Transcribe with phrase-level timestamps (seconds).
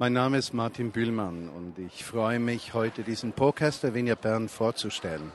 [0.00, 4.48] Mein Name ist Martin Bühlmann und ich freue mich, heute diesen Podcast der Vineyard Bern
[4.48, 5.30] vorzustellen.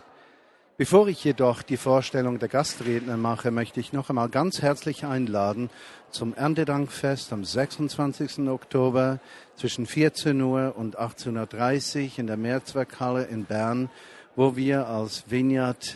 [0.75, 5.69] Bevor ich jedoch die Vorstellung der Gastredner mache, möchte ich noch einmal ganz herzlich einladen
[6.11, 8.49] zum Erntedankfest am 26.
[8.49, 9.21] Oktober
[9.55, 13.89] zwischen 14 Uhr und 18.30 Uhr in der Mehrzweckhalle in Bern,
[14.35, 15.95] wo wir als Vineyard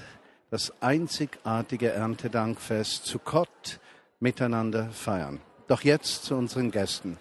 [0.51, 3.81] das einzigartige Erntedankfest zu Gott
[4.21, 5.41] miteinander feiern.
[5.67, 7.17] Doch jetzt zu unseren Gästen.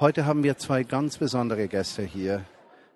[0.00, 2.44] Heute haben wir zwei ganz besondere Gäste hier.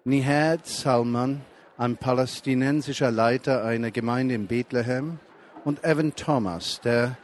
[0.02, 1.42] Nihad Salman,
[1.76, 5.20] ein palästinensischer Leiter einer Gemeinde in Bethlehem,
[5.64, 7.16] und Evan Thomas, der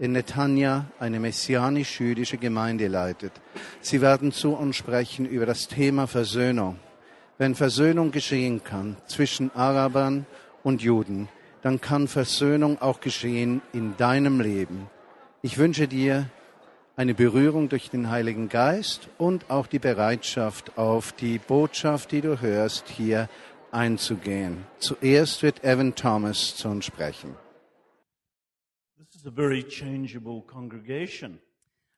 [0.00, 3.30] in Netanya eine messianisch-jüdische Gemeinde leitet.
[3.80, 6.80] Sie werden zu uns sprechen über das Thema Versöhnung.
[7.38, 10.26] Wenn Versöhnung geschehen kann zwischen Arabern
[10.64, 11.28] und Juden,
[11.62, 14.88] dann kann Versöhnung auch geschehen in deinem Leben.
[15.40, 16.26] Ich wünsche dir
[16.96, 22.40] eine Berührung durch den Heiligen Geist und auch die Bereitschaft auf die Botschaft, die du
[22.40, 23.28] hörst, hier
[23.70, 24.66] einzugehen.
[24.78, 27.36] Zuerst wird Evan Thomas zu uns sprechen.
[28.98, 31.40] This is a very changeable congregation.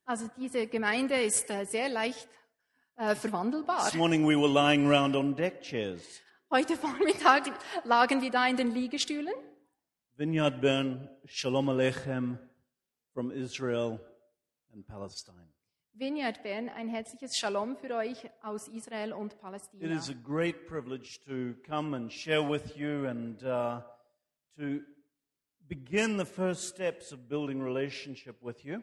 [0.05, 2.29] Also diese Gemeinde ist äh, sehr leicht
[2.97, 3.85] äh, verwandelbar.
[3.85, 6.21] This morning we were lying around on deck chairs.
[6.51, 7.51] Heute Vormittag
[7.85, 9.33] lagen wir da in den Liegestühlen.
[10.17, 12.39] Vineyard Bern, Shalom Aleichem
[13.15, 13.99] from Israel
[14.73, 15.49] and Palestine.
[15.95, 19.95] Vineyard Bern, ein herzliches Shalom für euch aus Israel und It Palästina.
[19.95, 23.83] is a great privilege to come and share with you and uh,
[24.57, 24.81] to
[25.69, 28.81] begin the first steps of building relationship with you.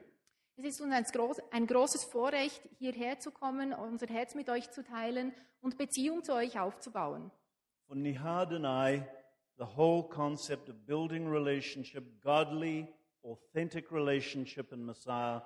[0.56, 4.70] Es ist uns ein, groß, ein großes Vorrecht, hierher zu kommen, unser Herz mit euch
[4.72, 7.32] zu teilen und Beziehung zu euch aufzubauen.
[7.88, 9.02] For Nihad and I,
[9.58, 12.88] the whole concept of building relationship, godly,
[13.24, 15.42] authentic relationship in Messiah,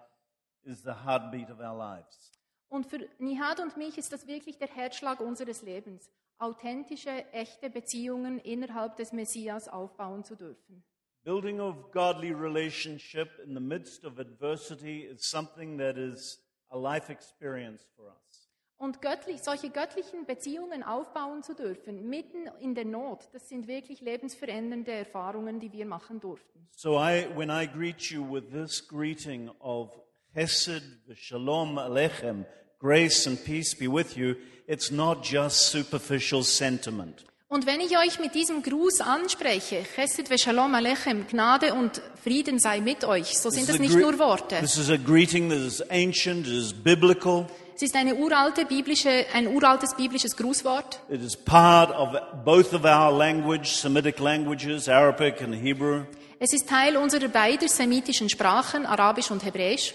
[0.66, 2.32] is the heartbeat of our lives.
[2.70, 8.40] Und für Nihad und mich ist das wirklich der Herzschlag unseres Lebens, authentische, echte Beziehungen
[8.40, 10.84] innerhalb des Messias aufbauen zu dürfen.
[11.24, 17.12] Building of godly relationship in the midst of adversity is something that is a life
[17.12, 18.50] experience for us.
[18.78, 24.02] Und göttlich, solche göttlichen Beziehungen aufbauen zu dürfen, mitten in der Not, das sind wirklich
[24.02, 26.68] lebensverändernde Erfahrungen, die wir machen durften.
[26.72, 29.98] So I, when I greet you with this greeting of
[30.36, 32.46] Chesed v'Shalom Alechem,
[32.80, 34.36] grace and peace be with you,
[34.68, 37.24] it's not just superficial sentiment.
[37.50, 42.58] Und wenn ich euch mit diesem Gruß anspreche, Chesed ve Shalom Alechem, Gnade und Frieden
[42.58, 44.60] sei mit euch, so sind This das is a nicht nur Worte.
[44.60, 47.46] This is a greeting that is ancient, it is biblical,
[47.76, 51.00] Es ist eine uralte biblische, ein uraltes biblisches Grußwort.
[51.12, 52.10] it is part of
[52.44, 56.06] both of our language, Semitic languages, Arabic and Hebrew,
[56.40, 59.94] Es ist Teil unserer beider semitischen Sprachen, Arabisch und Hebräisch.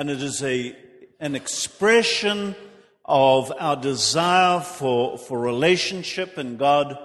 [0.00, 0.74] And it is a,
[1.20, 2.54] an expression
[3.04, 6.96] of our desire for, for relationship in God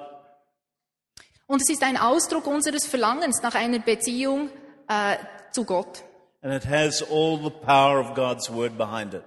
[1.47, 4.49] Und es ist ein Ausdruck unseres Verlangens nach einer Beziehung
[4.87, 5.17] äh,
[5.51, 6.03] zu Gott.
[6.41, 9.23] and it has all the power of God's word behind it.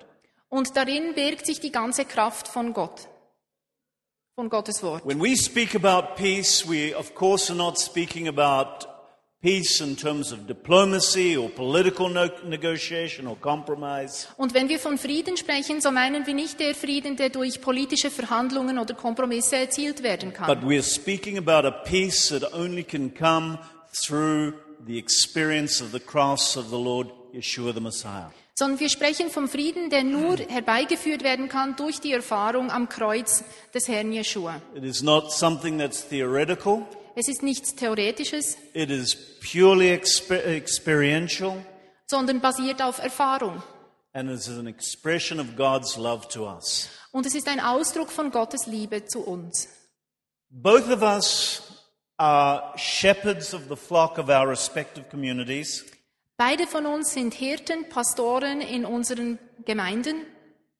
[0.48, 3.06] Und darin birgt sich die ganze Kraft von Gott,
[4.34, 5.04] von Gottes Wort.
[5.04, 8.86] When we speak about peace, we of course are not speaking about
[9.40, 14.26] peace in terms of diplomacy or political no- negotiation or compromise.
[14.36, 18.10] Und wenn wir von Frieden sprechen, so meinen wir nicht der Frieden, der durch politische
[18.10, 20.46] Verhandlungen oder Kompromisse erzielt werden kann.
[20.46, 23.58] But we're speaking about a peace that only can come
[23.92, 24.54] through
[24.86, 28.30] the experience of the cross of the Lord Yeshua the Messiah.
[28.56, 33.44] Sondern wir sprechen vom Frieden, der nur herbeigeführt werden kann durch die Erfahrung am Kreuz
[33.72, 34.60] des Herrn Jeschua.
[34.74, 36.82] It is not something that's theoretical.
[37.20, 41.56] Es ist nichts Theoretisches, It is purely exper- experiential
[42.06, 43.60] sondern basiert auf Erfahrung.
[44.14, 46.88] and it is an expression of God's love to us.
[47.10, 49.66] Und es ist ein Ausdruck von Gottes Liebe zu uns.
[50.50, 51.62] Both of us
[52.18, 55.84] are shepherds of the flock of our respective communities,
[56.36, 60.24] Beide von uns sind Hirten, Pastoren in unseren Gemeinden.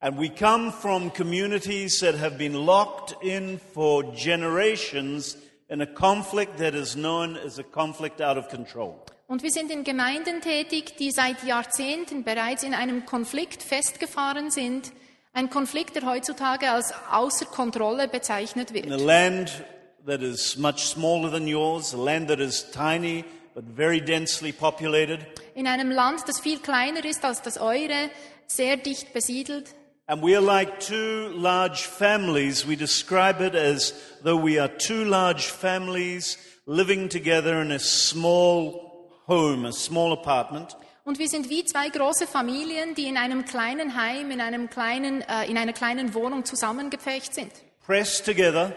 [0.00, 5.36] and we come from communities that have been locked in for generations
[5.68, 9.02] in a conflict that is known as a conflict out of control.
[9.26, 14.90] Und wir sind in Gemeinden tätig, die seit Jahrzehnten bereits in einem Konflikt festgefahren sind.
[15.34, 19.00] Ein Konflikt, der heutzutage als außer Kontrolle bezeichnet In a wird.
[19.02, 19.64] land
[20.06, 23.24] that is much smaller than yours, a land that is tiny
[23.54, 25.20] but very densely populated,
[25.54, 28.10] In einem Land, das viel kleiner ist als das eure,
[28.46, 29.74] sehr dicht besiedelt.
[30.10, 32.66] And we are like two large families.
[32.66, 33.92] We describe it as
[34.24, 40.74] though we are two large families living together in a small home, a small apartment.
[41.04, 45.20] Und wir sind wie zwei große Familien, die in einem kleinen Heim, in, einem kleinen,
[45.22, 47.52] äh, in einer kleinen Wohnung zusammengepfercht sind.
[47.86, 48.72] pressed together,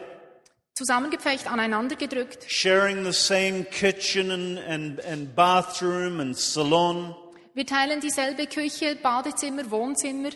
[0.74, 2.46] Zusammengepfercht, aneinander gedrückt.
[2.50, 7.16] sharing the same kitchen and, and, and bathroom and salon,
[7.54, 10.30] Wir teilen dieselbe Küche, Badezimmer, Wohnzimmer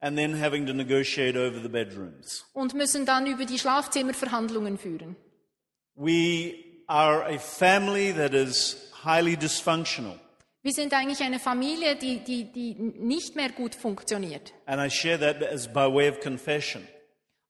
[0.00, 2.44] and then having to negotiate over the bedrooms.
[2.52, 5.16] und müssen dann über die Schlafzimmerverhandlungen führen.
[5.94, 6.54] We
[6.86, 10.18] are a family that is highly dysfunctional.
[10.62, 14.52] Wir sind eigentlich eine Familie, die, die, die nicht mehr gut funktioniert.
[14.66, 16.86] And I share that as by way of confession.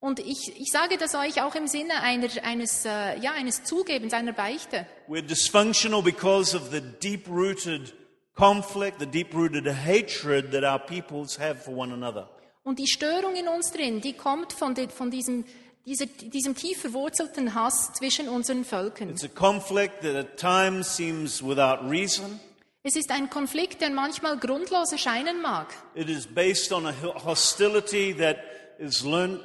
[0.01, 4.13] Und ich, ich sage das euch auch im Sinne einer, eines, äh, ja, eines Zugebens,
[4.13, 4.87] einer Beichte.
[5.09, 7.95] We're dysfunctional because of the deep rooted
[8.35, 12.29] conflict, the deep rooted hatred that our peoples have for one another.
[12.67, 15.45] Und die Störung in uns drin, die kommt von, de, von diesem,
[15.85, 19.09] dieser, diesem tief verwurzelten Hass zwischen unseren Völkern.
[19.09, 22.41] It's a conflict that at times seems without reason.
[22.83, 25.73] Es ist ein Konflikt, der manchmal grundlos erscheinen mag.
[25.95, 26.93] It is based on a
[27.25, 28.39] hostility that
[28.81, 29.41] is Kon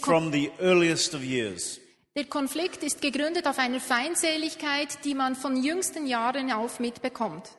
[0.00, 1.78] from the earliest of years.
[2.16, 7.50] der Konflikt ist gegründet auf einer Feindseligkeit, die man von jüngsten Jahren auf mitbekommt.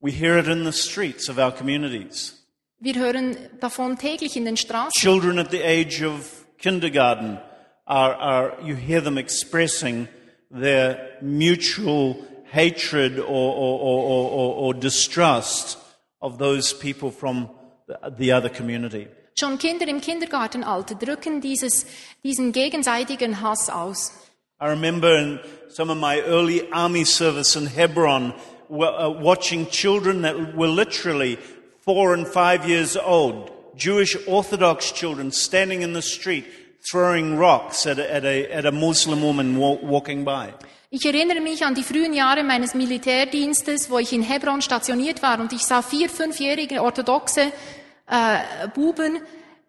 [0.00, 2.39] We hear it in the streets of our communities.
[2.82, 4.98] Wir hören davon täglich in den Straßen.
[4.98, 7.38] Children at the age of kindergarten
[7.84, 10.08] are, are you hear them expressing
[10.50, 12.16] their mutual
[12.50, 15.76] hatred or, or, or, or, or, distrust
[16.22, 17.50] of those people from
[17.86, 19.08] the, the other community.
[19.38, 21.84] Schon Kinder im Kindergartenalter drücken dieses,
[22.24, 24.12] diesen gegenseitigen Hass aus.
[24.58, 25.38] I remember in
[25.68, 28.32] some of my early army service in Hebron,
[28.70, 31.38] uh, watching children that were literally
[31.84, 36.44] four and five years old, Jewish Orthodox children standing in the street
[36.90, 40.52] throwing rocks at a, at a, at a Muslim woman walking by.
[40.92, 45.38] Ich erinnere mich an die frühen Jahre meines Militärdienstes, wo ich in Hebron stationiert war
[45.38, 47.52] und ich sah vier, fünfjährige orthodoxe
[48.08, 49.20] äh, Buben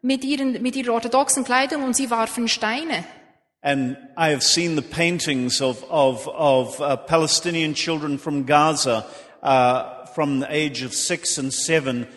[0.02, 3.04] mit, ihren, mit ihrer orthodoxen Kleidung und sie warfen Steine.
[3.62, 9.06] And I have seen the paintings of, of, of uh, Palestinian children from Gaza
[9.44, 12.08] uh, from the age of six and seven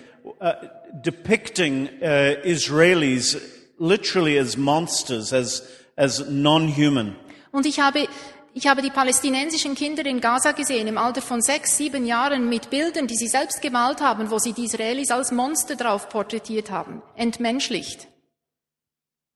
[0.40, 0.54] uh,
[1.02, 3.36] depicting uh, Israelis
[3.78, 5.62] literally as monsters, as,
[5.96, 7.16] as non-human.
[7.52, 8.08] Und ich habe,
[8.54, 12.70] ich habe die palästinensischen Kinder in Gaza gesehen, im Alter von sechs, sieben Jahren, mit
[12.70, 17.02] Bildern, die sie selbst gemalt haben, wo sie die Israelis als Monster drauf porträtiert haben,
[17.16, 18.08] entmenschlicht.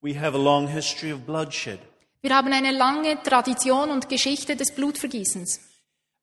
[0.01, 1.81] We have a long history of bloodshed.
[2.21, 5.61] Wir haben eine lange Tradition und Geschichte des Blutvergießens.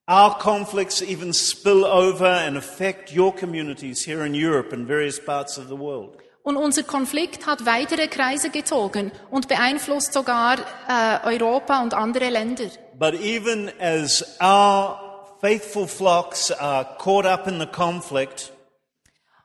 [0.07, 5.57] Our conflicts even spill over and affect your communities here in Europe and various parts
[5.57, 6.17] of the world.
[6.43, 12.69] Und unser Konflikt hat weitere Kreise gezogen und beeinflusst sogar äh, Europa und andere Länder.
[12.99, 18.51] But even as our faithful flocks are caught up in the conflict,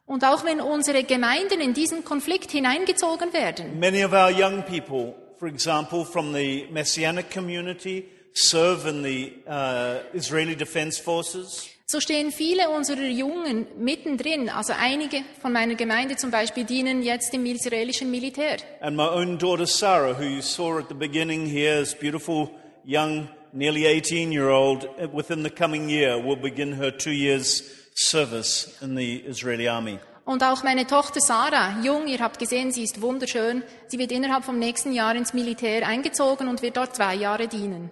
[0.04, 5.14] Und auch wenn unsere Gemeinden in diesen Konflikt hineingezogen werden, many of our young people,
[5.38, 11.70] for example, from the Messianic community, serve in the uh, Israeli Defense Forces.
[11.90, 14.48] so stehen viele unserer Jungen mittendrin.
[14.48, 18.58] Also einige von meiner Gemeinde zum Beispiel dienen jetzt im israelischen Militär.
[18.80, 22.50] And my own daughter Sarah, who you saw at the beginning here, is beautiful
[22.84, 28.78] young, nearly 18 year old, within the coming year will begin her two years service
[28.80, 29.98] in the Israeli army.
[30.24, 33.64] Und auch meine Tochter Sarah, jung, ihr habt gesehen, sie ist wunderschön.
[33.88, 37.90] Sie wird innerhalb vom nächsten Jahr ins Militär eingezogen und wird dort zwei Jahre dienen.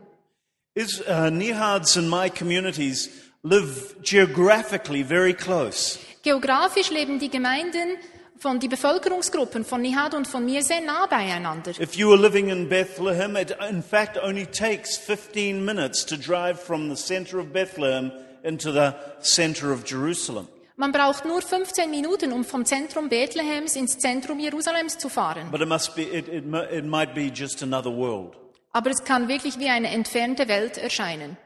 [0.78, 3.08] Is, uh, Nihads and my communities
[3.42, 5.98] live geographically very close.
[6.22, 7.96] Geografisch leben die Gemeinden
[8.38, 11.72] von die Bevölkerungsgruppen von Nihad und von mir sehr nah beieinander.
[11.80, 16.60] If you were living in Bethlehem, it in fact only takes 15 minutes to drive
[16.60, 18.12] from the center of Bethlehem
[18.44, 20.46] into the center of Jerusalem.
[20.76, 25.50] Man braucht nur 15 Minuten, um vom Zentrum Bethlehems ins Zentrum Jerusalems zu fahren.
[25.50, 28.36] But it must be, it, it, it might be just another world.
[28.72, 31.36] Aber es kann wirklich wie eine entfernte Welt erscheinen.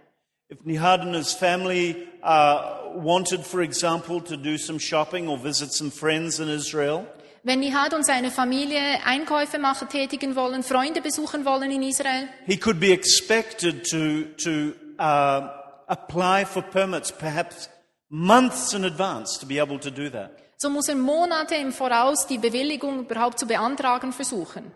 [0.50, 5.72] If Nihad and his family uh, wanted, for example, to do some shopping or visit
[5.72, 7.06] some friends in Israel,
[7.44, 12.56] Wenn Nihad und seine Familie Einkäufe machen, tätigen wollen, Freunde besuchen wollen in Israel, he
[12.56, 15.48] could be expected to, to uh,
[15.88, 17.68] apply for permits perhaps
[18.08, 20.30] months in advance to be able to do that.
[20.56, 24.70] so muss er Monate im Voraus die Bewilligung überhaupt zu beantragen versuchen,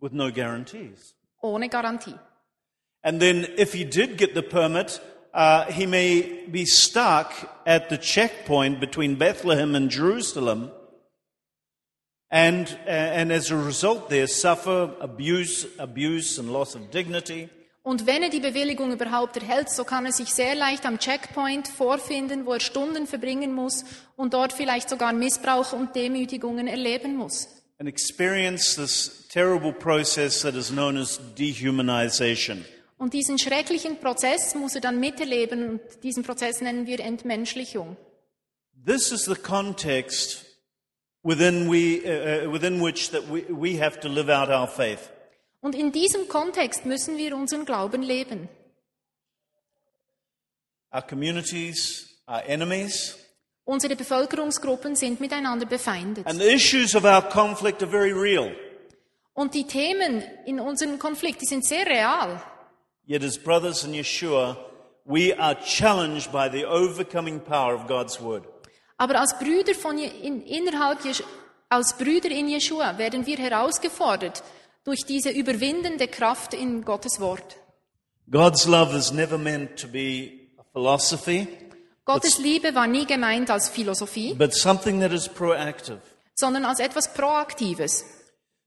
[0.00, 1.14] with no guarantees.
[1.40, 2.18] Ohne Garantie.
[3.02, 5.00] And then if he did get the permit,
[5.32, 7.32] uh, he may be stuck
[7.64, 10.70] at the checkpoint between Bethlehem and Jerusalem.
[12.30, 17.48] And, uh, and as a result there, suffer abuse, abuse and loss of dignity.
[17.82, 21.68] Und wenn er die Bewilligung überhaupt erhält, so kann er sich sehr leicht am Checkpoint
[21.68, 27.48] vorfinden, wo er Stunden verbringen muss und dort vielleicht sogar Missbrauch und Demütigungen erleben muss.
[27.78, 32.64] And experience this terrible process that is known as dehumanization.
[32.98, 37.96] Und diesen schrecklichen Prozess muss er dann miterleben und diesen Prozess nennen wir Entmenschlichung.
[38.84, 40.44] This is the context
[41.22, 45.10] within, we, uh, uh, within which that we, we have to live out our faith.
[45.60, 48.48] Und in diesem Kontext müssen wir unseren Glauben leben.
[50.92, 53.16] Our communities, our enemies,
[53.68, 56.26] Unsere Bevölkerungsgruppen sind miteinander befeindet.
[56.26, 58.50] and the issues of our conflict are very real.
[59.34, 62.40] Und die Themen in unserem Konflikt, die sind sehr real.
[63.06, 64.56] Yet, as brothers in Yeshua,
[65.04, 68.44] we are challenged by the overcoming power of God's word.
[68.96, 71.00] Aber als Brüder von in, innerhalb
[71.68, 74.42] als Brüder in Jeshua werden wir herausgefordert
[74.84, 77.58] durch diese überwindende Kraft in Gottes Wort.
[78.30, 81.46] God's love is never meant to be a philosophy,
[82.08, 86.00] Gottes Liebe war nie gemeint als Philosophie, but something that is proactive.
[86.34, 88.04] sondern als etwas Proaktives.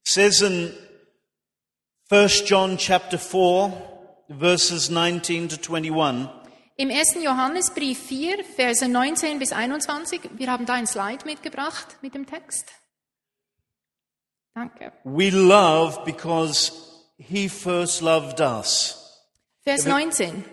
[0.03, 0.71] says in
[2.09, 3.73] 1 John chapter 4
[4.39, 6.29] verses 19 to 21
[6.77, 7.15] Im 1.
[7.23, 12.67] Johannesbrief 4, Verse 19 bis 21, wir haben da ein Slide mitgebracht mit dem Text.
[14.55, 14.91] Danke.
[15.03, 16.71] we love because
[17.17, 18.97] he first loved us
[19.63, 20.43] Vers 19.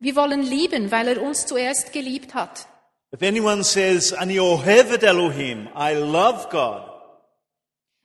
[0.00, 2.66] Wir wollen lieben, weil er uns zuerst geliebt hat.
[3.10, 6.84] if anyone says ani ohevet elohim i love god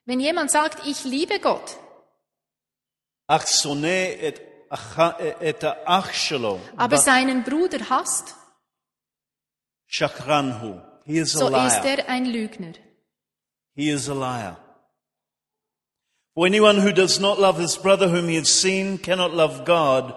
[0.06, 1.78] Wenn jemand sagt, ich liebe Gott,
[3.28, 8.36] ach soneh et acha- et ach shelo aber seinen Bruder hasst,
[9.88, 12.74] shakranhu he is a so ist liar er ein Lügner.
[13.76, 14.58] he is a liar
[16.34, 20.14] for anyone who does not love his brother whom he has seen cannot love god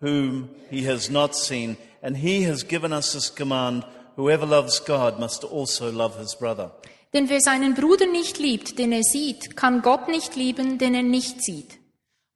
[0.00, 3.84] whom he has not seen and he has given us this command
[4.16, 6.70] whoever loves god must also love his brother
[7.14, 11.02] Denn wer seinen Bruder nicht liebt, den er sieht, kann Gott nicht lieben, den er
[11.02, 11.78] nicht sieht.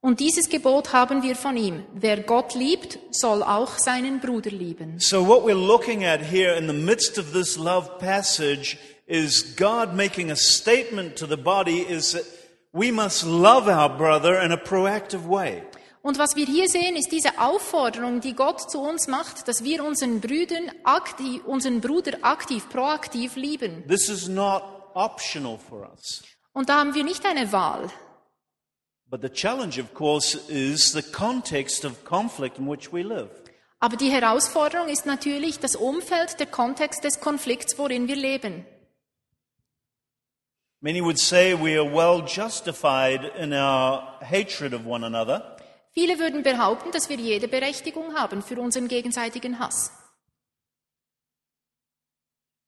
[0.01, 1.85] Und dieses Gebot haben wir von ihm.
[1.95, 4.99] Wer Gott liebt, soll auch seinen Bruder lieben.
[4.99, 9.95] so what we're looking at here in the midst of this love passage is god
[9.95, 12.25] making a statement to the body is that
[12.73, 15.63] we must love our brother in a proactive way
[16.03, 19.85] Und was wir hier sehen, ist diese Aufforderung, die Gott zu uns macht, dass wir
[19.85, 23.87] unseren Brüdern aktiv, unseren Bruder aktiv, proaktiv lieben.
[23.87, 24.63] this is not
[24.95, 27.89] optional for us Und da haben wir nicht eine Wahl.
[29.09, 33.31] But the challenge, of course, is the context of conflict in which we live.
[33.79, 38.65] Aber die Herausforderung ist natürlich das Umfeld, der Kontext des Konflikts, worin wir leben.
[40.81, 45.57] Many would say we are well justified in our hatred of one another,
[45.95, 49.93] Viele würden behaupten, dass wir jede Berechtigung haben für unseren gegenseitigen Hass.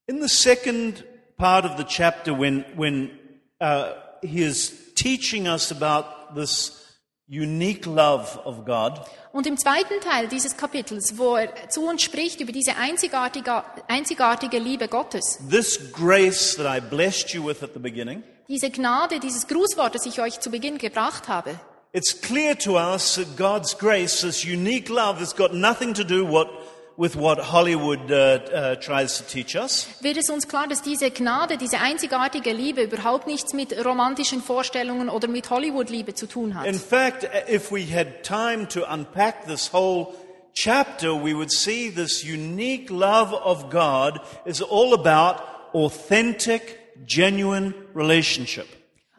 [0.06, 1.04] In the second
[1.38, 3.18] part of the chapter, when, when
[3.60, 9.00] uh, he is teaching us about this unique love of God,
[9.32, 14.58] Und im zweiten Teil dieses Kapitels, wo er zu uns spricht über diese einzigartige, einzigartige
[14.58, 19.46] Liebe Gottes, this grace that I blessed you with at the beginning, diese Gnade, dieses
[19.48, 21.58] Grußwort, das ich euch zu Beginn gebracht habe,
[21.94, 26.24] it's clear to us that God's grace, this unique love, has got nothing to do
[26.24, 26.50] what,
[26.96, 29.86] with what Hollywood uh, uh, tries to teach us.
[30.00, 35.08] wird es uns klar, dass diese Gnade, diese einzigartige Liebe überhaupt nichts mit romantischen Vorstellungen
[35.08, 36.66] oder mit Hollywood-Liebe zu tun hat.
[36.66, 40.14] In fact, if we had time to unpack this whole
[40.52, 48.66] chapter, we would see this unique love of God is all about authentic, genuine relationship.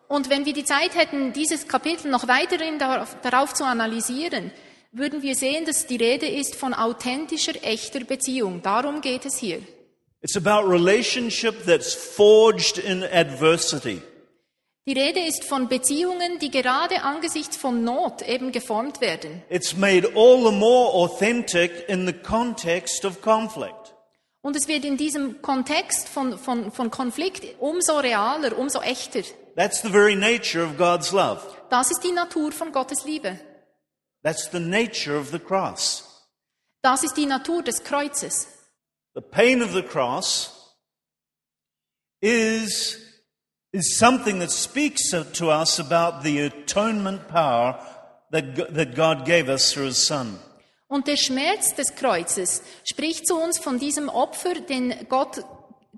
[0.08, 4.52] Und wenn wir die Zeit hätten, dieses Kapitel noch weiterhin darauf, darauf zu analysieren,
[4.92, 8.62] würden wir sehen, dass die Rede ist von authentischer, echter Beziehung.
[8.62, 9.62] Darum geht es hier.
[10.22, 14.02] It's about relationship that's forged in adversity.
[14.88, 19.42] Die Rede ist von Beziehungen, die gerade angesichts von Not eben geformt werden.
[19.50, 23.96] It's made all the more authentic in the context of conflict.
[24.42, 29.24] Und es wird in diesem Kontext von, von, von Konflikt umso realer, umso echter.
[29.56, 31.42] That's the very nature of God's love.
[31.70, 33.40] Das ist die Natur von Gottes Liebe.
[34.24, 36.04] That's the nature of the cross.
[36.82, 38.48] Das ist die Natur des Kreuzes.
[39.14, 40.52] The pain of the cross
[42.22, 42.98] is,
[43.72, 47.80] is something that speaks to us about the atonement power
[48.32, 50.40] that, that God gave us through His Son.
[50.88, 55.44] Und der Schmerz des Kreuzes spricht zu uns von diesem Opfer, den Gott,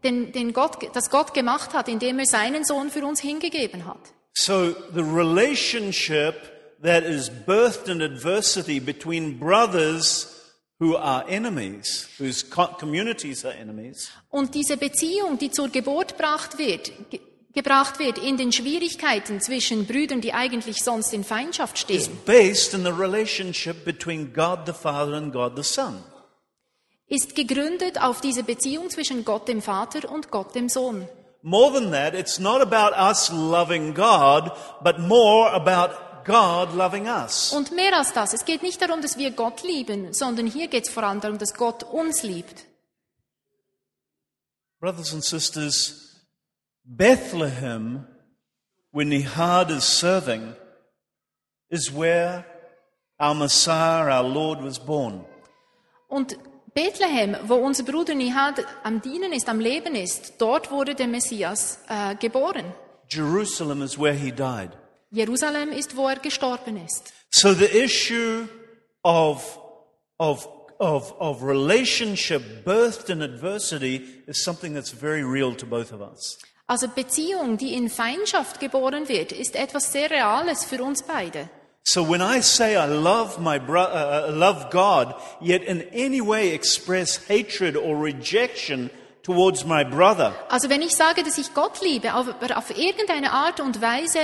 [0.04, 4.00] den, den Gott, das Gott gemacht hat, indem er seinen Sohn für uns hingegeben hat.
[4.34, 6.36] So the relationship
[6.84, 10.28] that is birthed in adversity between brothers
[10.80, 16.58] who are enemies, whose co- communities are enemies, Und diese Beziehung, die zur Geburt gebracht
[16.58, 17.20] wird, ge
[17.54, 22.76] gebracht wird in den Schwierigkeiten zwischen Brüdern, die eigentlich sonst in Feindschaft is stehen, based
[22.76, 26.04] in the relationship between God the Father and God the Son.
[27.08, 31.08] Ist gegründet auf diese Beziehung zwischen Gott dem Vater und Gott dem Sohn.
[31.42, 34.52] More than that, it's not about us loving God,
[34.84, 37.54] but more about God loving us.
[37.54, 40.88] Und mehr als das, es geht nicht darum, dass wir Gott lieben, sondern hier geht
[40.88, 42.66] es vor allem darum, dass Gott uns liebt.
[44.80, 46.26] Brothers and sisters,
[46.84, 48.06] Bethlehem,
[48.92, 50.56] when Nihad is serving,
[51.70, 52.46] is where
[53.20, 55.26] our Messiah, our Lord, was born.
[56.08, 56.38] Und
[56.78, 61.80] Bethlehem, wo unser Bruder Nihad am Dienen ist, am Leben ist, dort wurde der Messias
[61.90, 62.66] äh, geboren.
[63.10, 64.70] Jerusalem is where he died.
[65.10, 67.14] Jerusalem ist, wo er gestorben ist.
[67.32, 68.48] So the issue
[69.02, 69.58] of,
[70.20, 76.02] of, of, of relationship birthed in adversity is something that's very real to both of
[76.02, 76.38] us.
[76.68, 81.50] Also Beziehung, die in Feindschaft geboren wird, ist etwas sehr Reales für uns beide.
[81.90, 86.20] So when I say I love my bro- uh, uh, love God, yet in any
[86.20, 88.90] way express hatred or rejection
[89.24, 93.62] towards my brother, Also wenn ich sage, dass ich Gott liebe, aber auf irgendeine Art
[93.62, 94.20] und Weise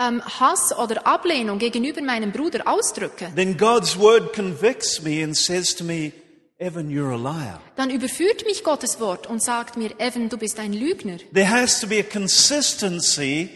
[0.00, 5.74] ähm, Hass oder Ablehnung gegenüber meinem Bruder ausdrücke, then God's word convicts me and says
[5.74, 6.12] to me,
[6.58, 7.60] Evan, you're a liar.
[7.76, 11.18] dann überführt mich Gottes Wort und sagt mir, Evan, du bist ein Lügner.
[11.34, 13.50] There has to be a consistency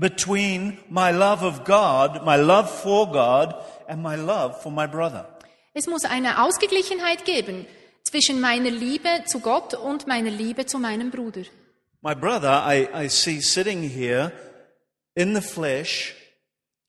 [0.00, 3.54] between my love of God, my love for God,
[3.86, 5.26] and my love for my brother.
[5.74, 7.66] Es muss eine Ausgeglichenheit geben
[8.02, 11.42] zwischen meiner Liebe zu Gott und meiner Liebe zu meinem Bruder.
[12.02, 14.32] My brother, I, I see sitting here
[15.14, 16.14] in the flesh.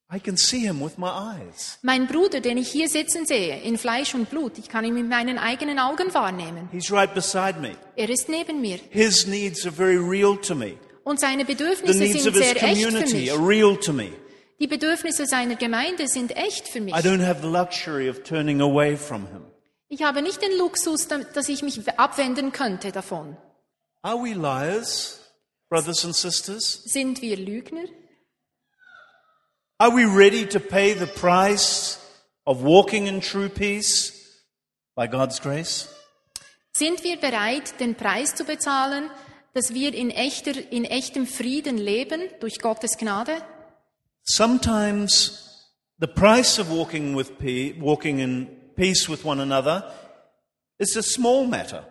[0.10, 1.80] I can see him with my eyes.
[1.84, 5.08] Mein Bruder, den ich hier sitzen sehe, in Fleisch und Blut, ich kann ihn mit
[5.08, 6.70] meinen eigenen Augen wahrnehmen.
[6.72, 7.76] He's right beside me.
[7.96, 8.80] Er ist neben mir.
[8.90, 10.78] His needs are very real to me.
[11.04, 12.86] Und seine Bedürfnisse sind sehr echt
[13.84, 14.12] für mich.
[14.60, 16.94] Die Bedürfnisse seiner Gemeinde sind echt für mich.
[16.94, 19.46] I don't have the luxury of turning away from him.
[19.90, 23.36] Ich habe nicht den Luxus, da- dass ich mich abwenden könnte davon.
[24.04, 25.20] Are we liars,
[25.70, 26.84] brothers and sisters?
[26.86, 27.86] Sind wir Lügner?
[29.80, 31.98] Are we ready to pay the price
[32.46, 34.14] of walking in true peace
[34.96, 35.88] by God's grace?
[36.74, 39.10] Sind wir bereit, den Preis zu bezahlen,
[39.54, 43.38] dass wir in, echter, in echtem Frieden leben durch Gottes Gnade?
[44.24, 45.68] Sometimes
[46.00, 47.32] the price of walking with
[47.80, 49.84] walking in peace with one another
[50.78, 51.86] is a small matter.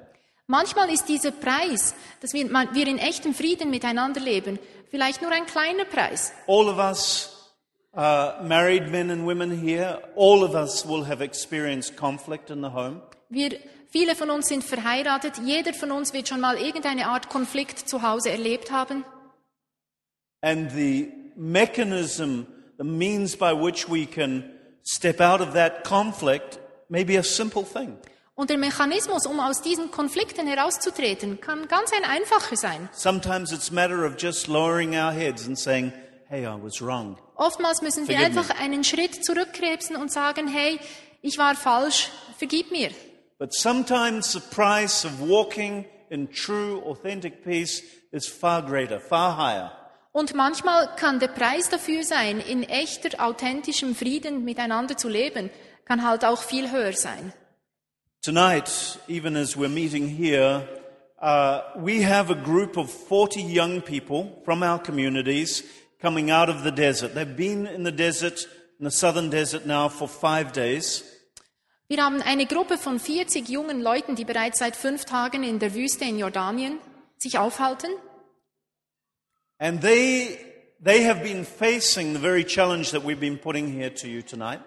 [0.47, 4.59] Manchmal ist dieser Preis, dass wir, wir in echtem Frieden miteinander leben,
[4.91, 6.33] vielleicht nur ein kleiner Preis.
[6.49, 7.53] All of us,
[7.95, 12.71] uh, married men and women here, all of us will have experienced conflict in the
[12.71, 13.01] home.
[13.29, 17.79] Wir, viele von uns sind verheiratet, jeder von uns wird schon mal irgendeine Art Konflikt
[17.79, 19.05] zu Hause erlebt haben.
[20.43, 22.47] And the mechanism,
[22.79, 24.45] the means by which we can
[24.83, 27.99] step out of that conflict may be a simple thing.
[28.35, 32.89] Und der Mechanismus, um aus diesen Konflikten herauszutreten, kann ganz ein einfacher sein.
[32.93, 35.93] Sometimes it's a matter of just lowering our heads and saying,
[36.27, 37.19] hey, I was wrong.
[37.37, 40.81] Oftmals müssen wir Vergib einfach einen Schritt zurückkrebsen und sagen, hey,
[41.21, 42.91] ich war falsch, vergib mir.
[43.41, 47.81] But sometimes the price of walking in true, authentic peace
[48.13, 49.71] is far greater, far higher.
[50.13, 55.49] Und manchmal kann der Preis dafür sein, in echter, authentischem Frieden miteinander zu leben,
[55.87, 57.33] kann halt auch viel höher sein.
[58.21, 60.69] Tonight, even as we're meeting here,
[61.23, 65.65] uh, we have a group of 40 young people from our communities
[65.99, 67.15] coming out of the desert.
[67.15, 68.47] They've been in the desert,
[68.79, 71.20] in the southern desert now for five days.
[71.91, 75.75] Wir haben eine Gruppe von 40 jungen Leuten, die bereits seit fünf Tagen in der
[75.75, 76.79] Wüste in Jordanien
[77.19, 77.91] sich aufhalten.
[79.59, 80.39] And they,
[80.85, 84.61] they have been facing the very challenge that we've been putting here to you tonight.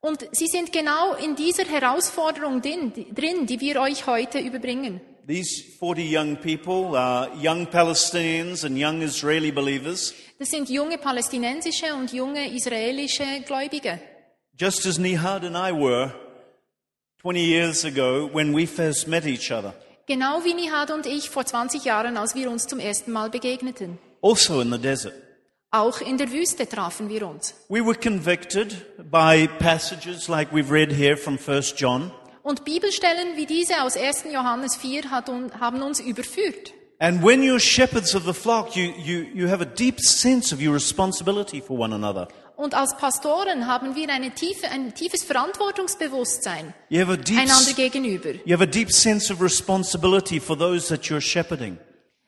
[0.00, 5.00] Und sie sind genau in dieser Herausforderung drin, die, drin, die wir euch heute überbringen.
[5.28, 10.12] These 40 young people are young Palestinians and young Israeli believers.
[10.40, 14.00] Das sind junge palästinensische und junge israelische Gläubige.
[14.58, 16.23] Just as Nihad and I were
[17.24, 19.72] 20 years ago when we first met each other.
[20.06, 23.98] Genau wie Nihad und ich vor 20 Jahren, als wir uns zum ersten Mal begegneten.
[24.20, 25.14] Also in the desert.
[25.70, 27.54] Auch in der Wüste trafen wir uns.
[27.70, 28.76] We were convicted
[29.10, 32.10] by passages like we've read here from 1 John.
[32.42, 34.24] Und Bibelstellen wie diese aus 1.
[34.30, 36.74] Johannes 4 hat un, haben uns überführt.
[36.98, 40.60] And when you're shepherds of the flock, you, you, you have a deep sense of
[40.60, 42.28] your responsibility for one another.
[42.56, 48.34] Und als Pastoren haben wir tiefe, ein tiefes Verantwortungsbewusstsein deep, einander gegenüber.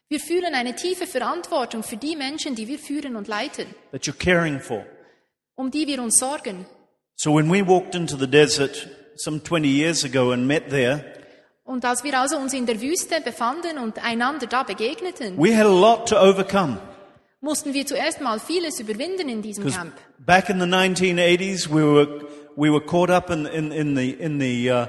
[0.08, 3.66] Wir fühlen eine tiefe Verantwortung für die Menschen, die wir führen und leiten,
[5.54, 6.66] um die wir uns sorgen.
[7.18, 11.02] So when we walked into the desert some 20 years ago and met there,
[11.64, 15.66] Und als wir also uns in der Wüste befanden und einander da begegneten, we had
[15.66, 16.78] a lot to overcome.
[17.46, 19.92] Mussten wir zuerst mal vieles überwinden in diesem Camp.
[20.18, 24.38] back in the 1980s, we were, we were caught up in, in, in the, in
[24.40, 24.86] the, uh,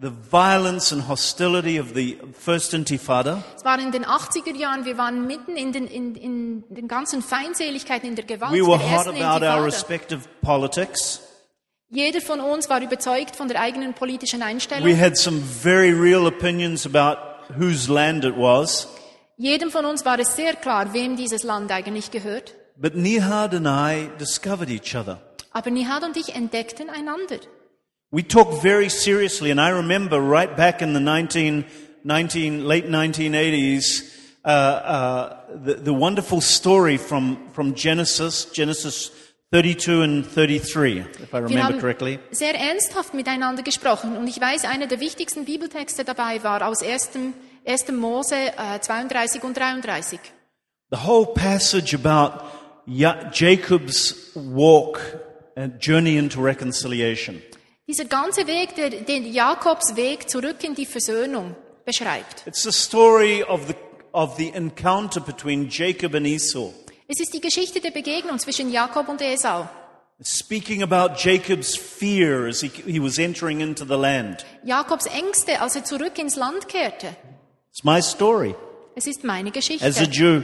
[0.00, 3.44] the violence and hostility of the first Intifada.
[3.56, 7.22] Es war in den 80er Jahren, wir waren mitten in den, in, in den ganzen
[7.22, 11.20] Feindseligkeiten, in der Gewalt We were der hot ersten about our respective politics.
[11.92, 14.96] Jeder von uns war überzeugt von der eigenen politischen We Einstellung.
[14.96, 17.18] had some very real opinions about
[17.56, 18.88] whose land it was.
[19.40, 22.54] Jedem von uns war es sehr klar, wem dieses Land eigentlich gehört.
[22.76, 25.18] But Nihad and I discovered each other.
[25.52, 27.40] Aber Nihad und ich entdeckten einander.
[28.10, 31.64] We talked very seriously, and I remember right back in the 19,
[32.04, 34.02] 19 late 1980s,
[34.44, 39.10] uh, uh, the, the wonderful story from, from Genesis, Genesis
[39.52, 42.18] 32 and 33, if I Wir remember haben correctly.
[42.30, 47.32] sehr ernsthaft miteinander gesprochen und ich weiß, einer der wichtigsten Bibeltexte dabei war aus 1.
[47.66, 47.88] 1.
[47.92, 50.18] Mose äh, 32 und 33.
[50.90, 52.44] The whole passage about
[52.86, 55.00] Ja- Jacob's walk
[55.56, 57.42] and journey into reconciliation.
[57.86, 62.46] Dieser ganze Weg, der, den Jakobs Weg zurück in die Versöhnung beschreibt.
[62.46, 63.74] It's the story of the,
[64.12, 66.72] of the encounter between Jacob and Esau.
[67.08, 69.68] Es ist die Geschichte der Begegnung zwischen Jakob und Esau.
[70.22, 74.44] Speaking about Jacob's fear as he, he was entering into the land.
[74.64, 77.16] Jakobs Ängste, als er zurück ins Land kehrte.
[77.72, 78.54] It's my story
[78.96, 80.42] Es ist meine Geschichte as a Jew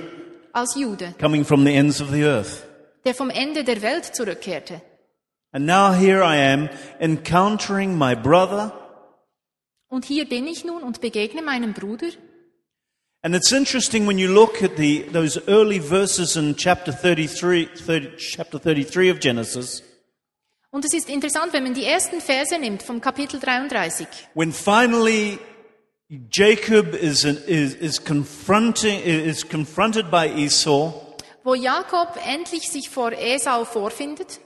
[0.53, 2.65] als Jude, coming from the ends of the earth.
[3.05, 4.81] der vom Ende der Welt zurückkehrte.
[5.53, 8.73] And now here I am encountering my brother.
[9.89, 12.09] Und hier bin ich nun und begegne meinem Bruder.
[13.23, 18.17] And it's interesting when you look at the, those early verses in chapter 33, 30,
[18.19, 19.83] chapter 33 of Genesis,
[20.71, 24.07] Und es ist interessant, wenn man die ersten Verse nimmt vom Kapitel 33.
[24.35, 25.39] when finally
[26.31, 30.93] Jacob is, is, is confronting, is confronted by Esau
[31.43, 34.41] wo Jakob endlich sich vor Esau vorfindet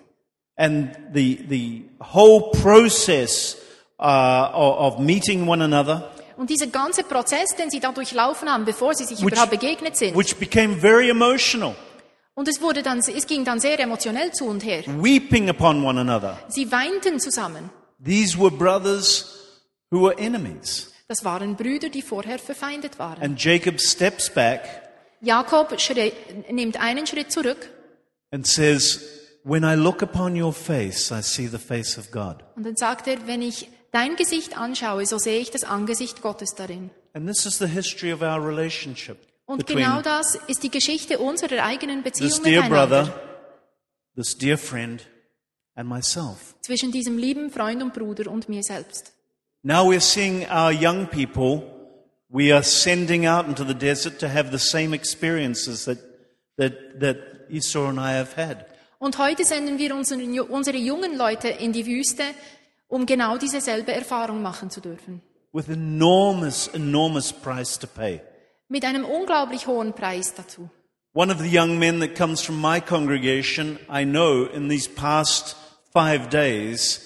[0.57, 3.57] and the, the whole process
[3.99, 8.94] uh, of, meeting one another, und dieser ganze Prozess, den sie da durchlaufen haben, bevor
[8.94, 10.14] sie sich Which- überhaupt begegnet sind.
[10.16, 11.75] which became very emotional,
[12.35, 14.83] Und es wurde dann, es ging dann sehr emotionell zu und her.
[15.03, 16.38] weeping upon one another.
[16.49, 17.70] Sie weinten zusammen.
[18.05, 19.25] These were brothers
[19.90, 20.89] who were enemies.
[21.11, 23.20] Das waren Brüder, die vorher verfeindet waren.
[23.20, 24.61] And Jacob steps back
[25.20, 25.77] Jakob
[26.49, 27.68] nimmt einen Schritt zurück
[28.31, 29.01] and says,
[29.42, 32.37] When I look upon your face, I see the face of God.
[32.55, 36.55] und dann sagt er, wenn ich dein Gesicht anschaue, so sehe ich das Angesicht Gottes
[36.55, 36.90] darin.
[37.12, 41.64] And this is the history of our relationship Und genau das ist die Geschichte unserer
[41.64, 43.12] eigenen Beziehung this dear brother,
[44.14, 45.05] this dear friend,
[45.75, 46.55] and myself.
[46.61, 49.12] Zwischen diesem lieben Freund und Bruder und mir selbst.
[49.62, 51.64] Now we're seeing our young people,
[52.29, 55.99] we are sending out into the desert to have the same experiences that,
[56.57, 57.18] that, that
[57.51, 58.66] Esau and I have had.
[58.99, 62.23] Und heute senden wir unseren, unsere jungen Leute in die Wüste,
[62.88, 65.23] um genau diese selbe Erfahrung machen zu dürfen.
[65.53, 68.20] with enormous, enormous price to pay.
[68.68, 70.70] Mit einem unglaublich hohen Preis dazu.
[71.12, 75.57] One of the young men that comes from my congregation, I know in these past
[75.92, 77.05] five days,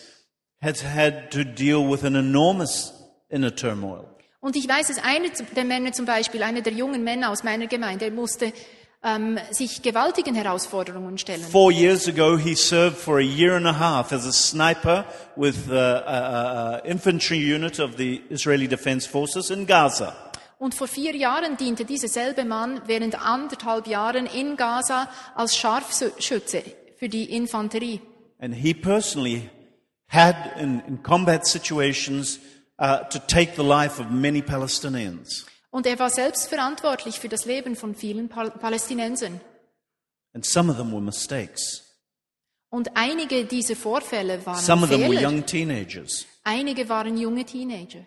[0.65, 2.93] has had to deal with an enormous
[3.29, 4.09] inner turmoil.
[4.41, 7.67] Und ich weiß, dass einer der Männer zum Beispiel, einer der jungen Männer aus meiner
[7.67, 8.53] Gemeinde, musste
[9.03, 11.43] ähm, sich gewaltigen Herausforderungen stellen.
[11.43, 15.05] Four years ago, he served for a year and a half as a sniper
[15.37, 20.15] with the uh, infantry unit of the Israeli Defense Forces in Gaza.
[20.59, 26.63] Und vor vier Jahren diente dieser selbe Mann während anderthalb Jahren in Gaza als Scharfschütze
[26.97, 28.01] für die Infanterie.
[28.41, 29.51] And he personally
[30.15, 32.39] had, in, in combat situations,
[32.79, 35.47] uh, to take the life of many Palestinians.
[35.71, 39.41] Und er war selbst verantwortlich für das Leben von vielen Pal Palästinensern.
[40.33, 41.83] And some of them were mistakes.
[42.71, 46.27] Und einige dieser Vorfälle waren Some of them were young teenagers.
[46.43, 48.05] Einige waren junge Teenager.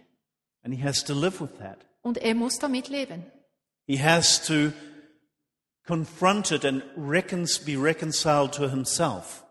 [0.63, 1.79] And he has to live with that.
[2.01, 3.25] Und er muss damit leben.
[3.85, 4.73] He has to
[5.85, 6.83] confront it and
[7.65, 9.43] be reconciled to himself,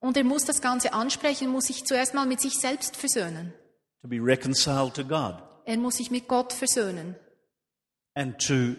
[0.00, 3.52] Und er muss das Ganze ansprechen, muss sich zuerst mal mit sich selbst versöhnen.
[4.02, 7.16] to be reconciled to God, Er muss sich mit Gott versöhnen.
[8.14, 8.74] and to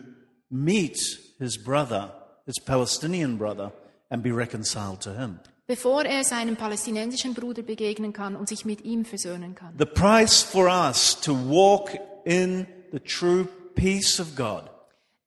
[0.49, 0.97] meet
[1.39, 2.13] his brother,
[2.45, 3.71] his Palestinian brother,
[4.09, 5.39] and be reconciled to Him.
[5.67, 9.75] bevor er seinem palästinensischen Bruder begegnen kann und sich mit ihm versöhnen kann.
[9.77, 11.91] The price for us to walk
[12.25, 14.63] in the true peace of God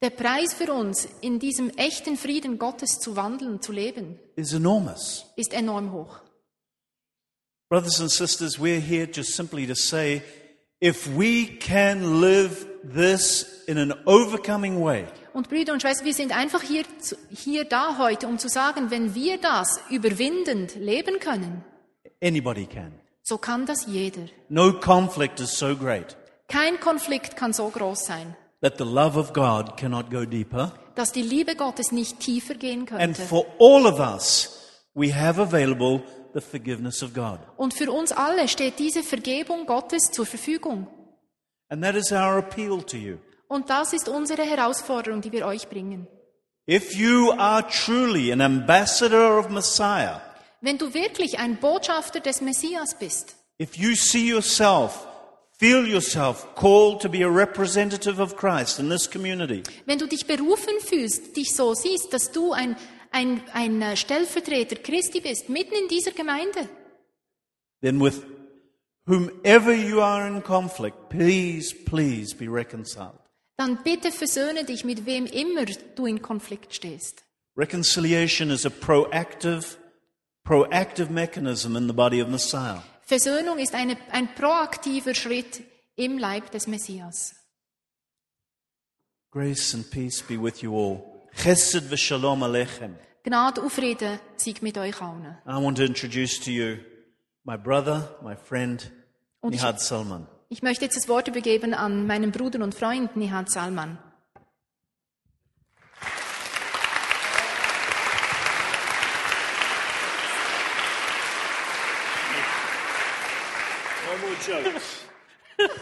[0.02, 5.26] Der Preis für uns, in diesem echten Frieden Gottes zu wandeln, zu leben, is enormous.
[5.36, 6.18] ist enorm hoch.
[7.68, 10.22] Brothers and sisters, we're here just simply to say
[10.82, 16.36] if we can live this in an overcoming way, Und Brüder und Schwestern, wir sind
[16.36, 16.82] einfach hier,
[17.30, 21.64] hier da heute, um zu sagen, wenn wir das überwindend leben können,
[22.20, 22.92] anybody can.
[23.22, 24.22] so kann das jeder.
[24.48, 26.16] No conflict is so great
[26.48, 30.72] Kein Konflikt kann so groß sein, that the love of God cannot go deeper.
[30.94, 33.22] dass die Liebe Gottes nicht tiefer gehen And könnte.
[33.22, 36.02] for all of us, we have available
[36.34, 37.38] the forgiveness of God.
[37.56, 40.86] Und für uns alle steht diese Vergebung Gottes zur Verfügung.
[41.68, 43.18] And that is our appeal to you.
[43.48, 46.06] Und das ist unsere Herausforderung, die wir euch bringen.
[46.68, 50.20] If you are truly an ambassador of Messiah,
[50.60, 55.06] Wenn du wirklich ein Botschafter des Messias bist, if you see yourself,
[55.62, 60.26] feel yourself called to be a representative of Christ in this community, wenn du dich
[60.26, 62.74] berufen fühlst, dich so siehst, dass du ein,
[63.12, 66.68] ein, ein äh, Stellvertreter Christi bist, mitten in dieser Gemeinde,
[67.80, 68.24] then with
[69.06, 73.20] whomever you are in conflict, please, please be reconciled.
[73.56, 77.22] dann bitte versöhne dich mit wem immer du in Konflikt stehst.
[77.56, 79.76] Reconciliation is a proactive,
[80.44, 82.82] proactive mechanism in the body of Messiah.
[83.12, 85.62] Versöhnung ist eine, ein proaktiver Schritt
[85.96, 87.34] im Leib des Messias.
[89.30, 91.04] Grace and peace be with you all.
[91.34, 92.96] Chesed v'shalom aleichem.
[93.22, 95.36] Gnade und Friede sei mit euch allen.
[95.46, 96.78] I want to introduce to you
[97.44, 98.90] my brother, my friend,
[99.42, 100.26] Nihad Salman.
[100.48, 103.98] Ich möchte jetzt das Wort übergeben an meinen Bruder und Freund Nihad Salman.
[114.46, 115.04] Jokes.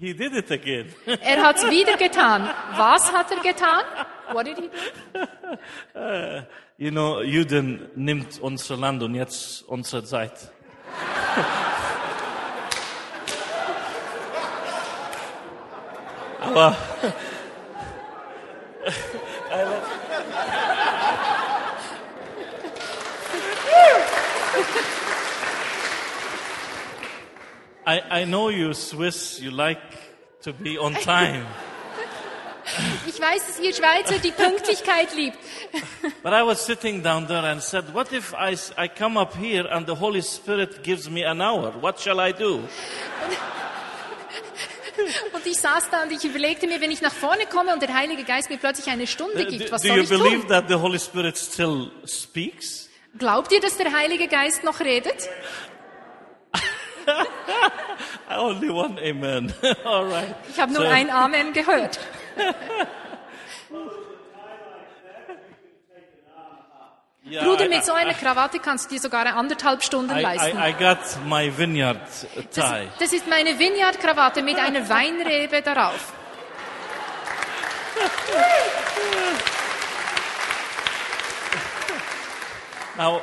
[0.00, 0.94] He did it again.
[1.06, 2.48] Er hat's wieder getan.
[2.76, 3.82] Was hat er getan?
[4.32, 4.70] What did he
[5.92, 6.46] do?
[6.76, 10.52] You know, Juden nimmt unser Land und jetzt unsere Zeit.
[16.40, 16.76] Aber
[27.88, 29.80] I, I know you Swiss, you like
[30.42, 31.46] to be on time.
[33.06, 35.38] Ich weiß, dass ihr Schweizer die Pünktlichkeit liebt.
[36.22, 39.66] But I was sitting down there and said, what if I, I come up here
[39.72, 41.72] and the Holy Spirit gives me an hour?
[41.80, 42.60] What shall I do?
[45.32, 47.94] Und ich saß da und ich überlegte mir, wenn ich nach vorne komme und der
[47.94, 50.48] Heilige Geist mir plötzlich eine Stunde Do, gibt, was do soll you ich believe tun?
[50.48, 52.88] that the Holy Spirit still speaks?
[53.16, 55.28] Glaubt ihr, dass der Heilige Geist noch redet?
[58.28, 59.52] I only want amen.
[59.84, 60.34] All right.
[60.50, 61.98] Ich habe nur So- ein Amen gehört.
[67.30, 70.56] Yeah, Bruder, mit so einer Krawatte kannst du dir sogar anderthalb Stunden I, leisten.
[70.56, 72.88] I, I got my vineyard Das, tie.
[72.98, 76.14] das ist meine Vineyard-Krawatte mit einer Weinrebe darauf.
[82.96, 83.22] Now,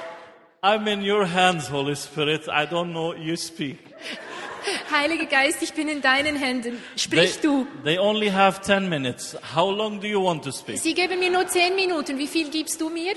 [0.64, 2.48] I'm in your hands, Holy Spirit.
[2.48, 3.80] I don't know, you speak.
[4.92, 6.72] Heiliger Geist, ich bin in deinen Händen.
[6.74, 7.68] They, Sprich du.
[7.84, 9.38] they only have 10 minutes.
[9.56, 10.80] How long do you want to speak?
[10.80, 12.18] Sie geben mir nur zehn Minuten.
[12.18, 13.14] Wie viel gibst du mir?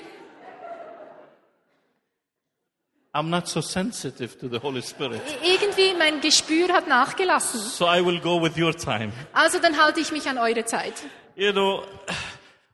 [3.15, 5.23] I'm not so sensitive to the Holy Spirit.
[5.43, 7.61] Irgendwie mein Gespür hat nachgelassen.
[7.61, 9.13] So I will go with your time.
[9.33, 10.95] Also dann halte ich mich an eure Zeit.
[11.35, 11.85] You know,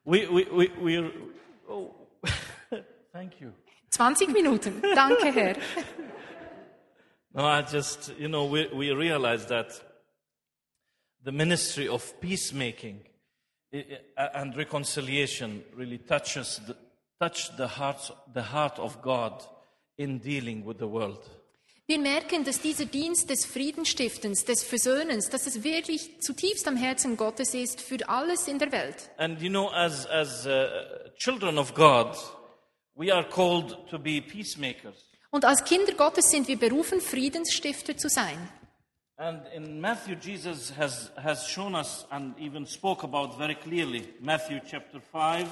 [0.04, 1.10] we, we, we, we're,
[1.68, 1.94] oh,
[3.12, 3.52] thank you.
[3.90, 4.82] 20 Minuten.
[4.94, 5.56] Danke, Herr.
[7.34, 9.72] No, I just, you know, we, we realize that
[11.24, 13.00] the ministry of peacemaking
[14.16, 16.76] and reconciliation really touches the,
[17.20, 19.42] touch the heart, the heart of God
[19.98, 21.28] in dealing with the world.
[21.86, 27.16] Wir merken, dass dieser Dienst des Friedenstiftens, des Versöhnens, dass es wirklich zutiefst am Herzen
[27.16, 29.10] Gottes ist für alles in der Welt.
[29.18, 30.68] And you know, as, as uh,
[31.18, 32.16] children of God,
[32.94, 35.13] we are called to be peacemakers.
[35.33, 38.37] Und als Kinder Gottes sind wir berufen, Friedensstifter zu sein.
[39.17, 44.61] And in Matthew, Jesus has, has shown us and even spoke about very clearly, Matthew
[44.65, 45.45] chapter 5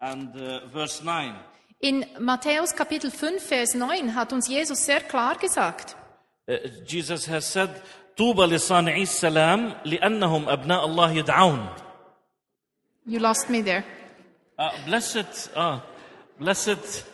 [0.00, 1.34] and uh, verse 9.
[1.78, 5.96] In Matthäus Kapitel 5, Vers 9 hat uns Jesus sehr klar gesagt,
[6.48, 7.70] Uh, Jesus has said,
[8.16, 11.68] طوبى لصانعي السلام لأنهم أبناء الله يدعون.
[13.06, 13.84] You lost me there.
[14.58, 15.80] Uh, blessed, uh,
[16.38, 17.04] blessed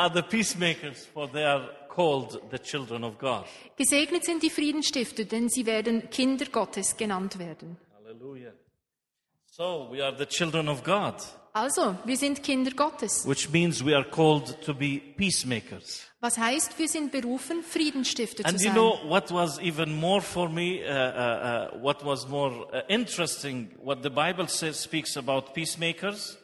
[0.00, 3.44] are the peacemakers, for they are called the children of God.
[3.76, 7.76] Gesegnet sind die Friedensstifter, denn sie werden Kinder Gottes genannt werden.
[8.02, 8.52] Hallelujah.
[9.46, 11.14] So we are the children of God,
[11.52, 13.26] Also, wir sind Kinder Gottes.
[13.26, 16.06] which means we are called to be peacemakers.
[16.20, 18.54] Was heißt, wir sind berufen, Friedensstifter zu sein.
[18.54, 22.52] And you know what was even more for me, uh, uh, uh, what was more
[22.72, 26.38] uh, interesting, what the Bible says, speaks about peacemakers?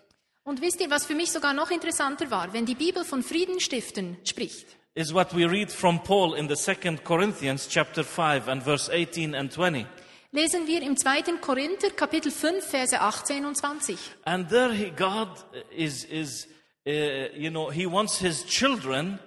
[0.47, 4.17] Und wisst ihr, was für mich sogar noch interessanter war, wenn die Bibel von Friedensstiften
[4.25, 4.67] spricht?
[4.97, 9.35] is what we read from Paul in the second Corinthians chapter 5 and verse 18
[9.35, 9.87] and 20.
[10.33, 11.39] Lesen wir im 2.
[11.41, 13.99] Korinther Kapitel 5 Verse 18 und 20.
[14.25, 15.29] And there he, God
[15.71, 16.49] is, is
[16.87, 16.91] uh,
[17.37, 19.19] you know, he wants his children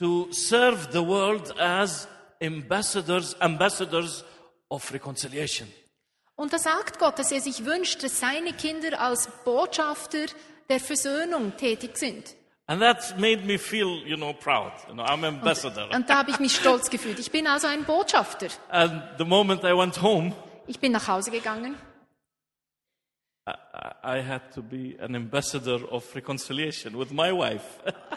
[0.00, 2.08] to serve the world as
[2.42, 4.24] ambassadors, ambassadors
[4.68, 5.68] of reconciliation.
[6.36, 10.26] Und da sagt Gott, dass er sich wünscht, dass seine Kinder als Botschafter
[10.68, 12.34] der Versöhnung tätig sind.
[12.66, 14.72] And that made me feel, you know, proud.
[14.88, 15.88] You know, I'm ambassador.
[15.94, 17.18] Und da habe ich mich stolz gefühlt.
[17.18, 18.46] Ich bin also ein Botschafter.
[18.70, 20.32] And the moment I went home,
[20.66, 21.76] Ich bin nach Hause gegangen
[23.46, 27.64] I- I had to be an ambassador of reconciliation with my wife.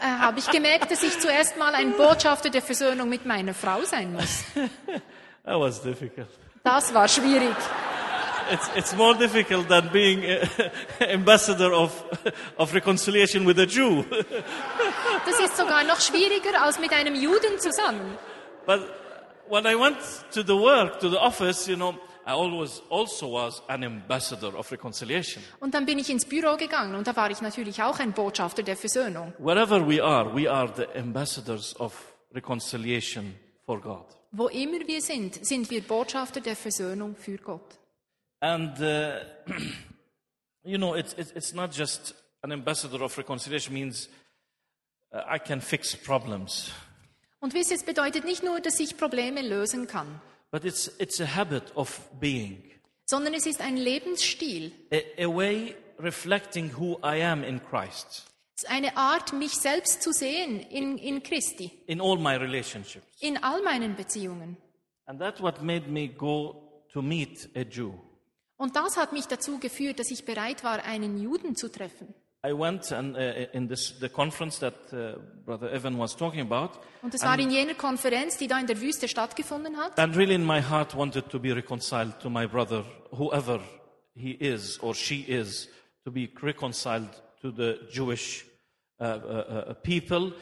[0.00, 4.14] habe ich gemerkt, dass ich zuerst mal ein Botschafter der Versöhnung mit meiner Frau sein
[4.14, 4.44] muss.
[5.44, 6.28] that was difficult.
[6.64, 7.54] Das war schwierig.
[8.50, 10.46] It's, it's more difficult than being uh,
[11.00, 11.92] ambassador of,
[12.58, 14.04] of reconciliation with a Jew.
[15.26, 18.16] Das ist sogar noch schwieriger als mit einem Juden zusammen.
[18.64, 18.80] But
[19.48, 19.98] when I went
[20.32, 21.94] to the work, to the office, you know,
[22.26, 25.42] I always also was an ambassador of reconciliation.
[25.60, 28.62] Und dann bin ich ins Büro gegangen und da war ich natürlich auch ein Botschafter
[28.62, 29.32] der Versöhnung.
[29.38, 31.92] Wherever we are, we are the ambassadors of
[32.34, 33.34] reconciliation
[33.64, 34.04] for God.
[34.32, 37.77] Wo immer wir sind, sind wir Botschafter der Versöhnung für Gott.
[38.40, 39.20] And, uh,
[40.64, 44.08] you know, it's, it's, not just an ambassador of reconciliation means
[45.12, 46.70] uh, I can fix problems.
[47.40, 50.20] Und wisst es bedeutet nicht nur, dass ich Probleme lösen kann,
[50.50, 52.62] But it's, it's a habit of being,
[53.04, 54.72] sondern es ist ein Lebensstil.
[54.92, 58.24] a, a way reflecting who I am in Christ,
[58.56, 63.06] Es ist eine Art, mich selbst zu sehen in, in Christi, in all my relationships.
[63.20, 64.56] in all meinen Beziehungen.
[65.06, 67.94] And that's what made me go to meet a Jew.
[68.58, 72.12] Und das hat mich dazu geführt, dass ich bereit war, einen Juden zu treffen.
[72.46, 73.20] I went and uh,
[73.52, 77.50] in this the conference that uh, Brother Evan was talking about, Und es war in
[77.50, 79.98] jener Konferenz, die da in der Wüste stattgefunden hat.
[79.98, 83.60] and really in my heart wanted to be reconciled to my brother, whoever
[84.14, 85.68] he is or she is,
[86.04, 88.44] to be reconciled to the Jewish
[89.00, 90.32] uh, uh, uh, people.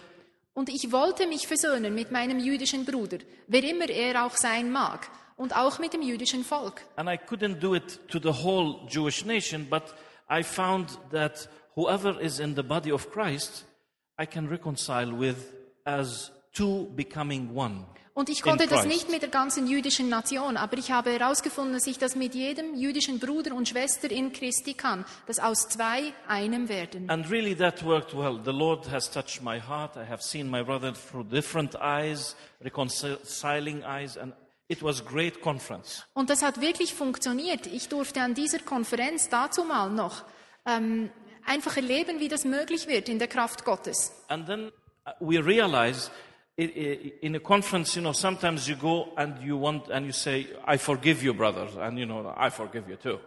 [0.52, 5.08] Und ich wollte mich versöhnen mit meinem jüdischen Bruder, wer immer er auch sein mag,
[5.36, 6.82] und auch mit dem jüdischen Volk.
[6.96, 9.94] And I couldn't do it to the whole Jewish nation, but
[10.30, 13.66] I found that whoever is in the body of Christ,
[14.20, 15.36] I can reconcile with
[15.84, 17.86] as two becoming one.
[18.14, 21.86] Und ich konnte das nicht mit der ganzen jüdischen Nation, aber ich habe herausgefunden, dass
[21.86, 26.70] ich das mit jedem jüdischen Bruder und Schwester in Christi kann, dass aus zwei einem
[26.70, 27.10] werden.
[27.10, 28.40] And really that worked well.
[28.42, 29.98] The Lord has touched my heart.
[29.98, 34.32] I have seen my brother through different eyes, reconciling eyes, and
[34.68, 36.04] it was great conference.
[36.14, 37.66] Und das hat wirklich funktioniert.
[37.66, 40.24] Ich durfte an dieser Konferenz dazu mal noch
[40.64, 41.10] ähm,
[41.44, 44.12] einfach erleben, wie das möglich wird in der Kraft Gottes.
[44.28, 44.72] And then
[45.06, 46.10] uh, we realize
[46.56, 50.78] in a conference, you know, sometimes you go and you want, and you say, I
[50.78, 51.68] forgive you, brother.
[51.78, 53.20] And you know, I forgive you too.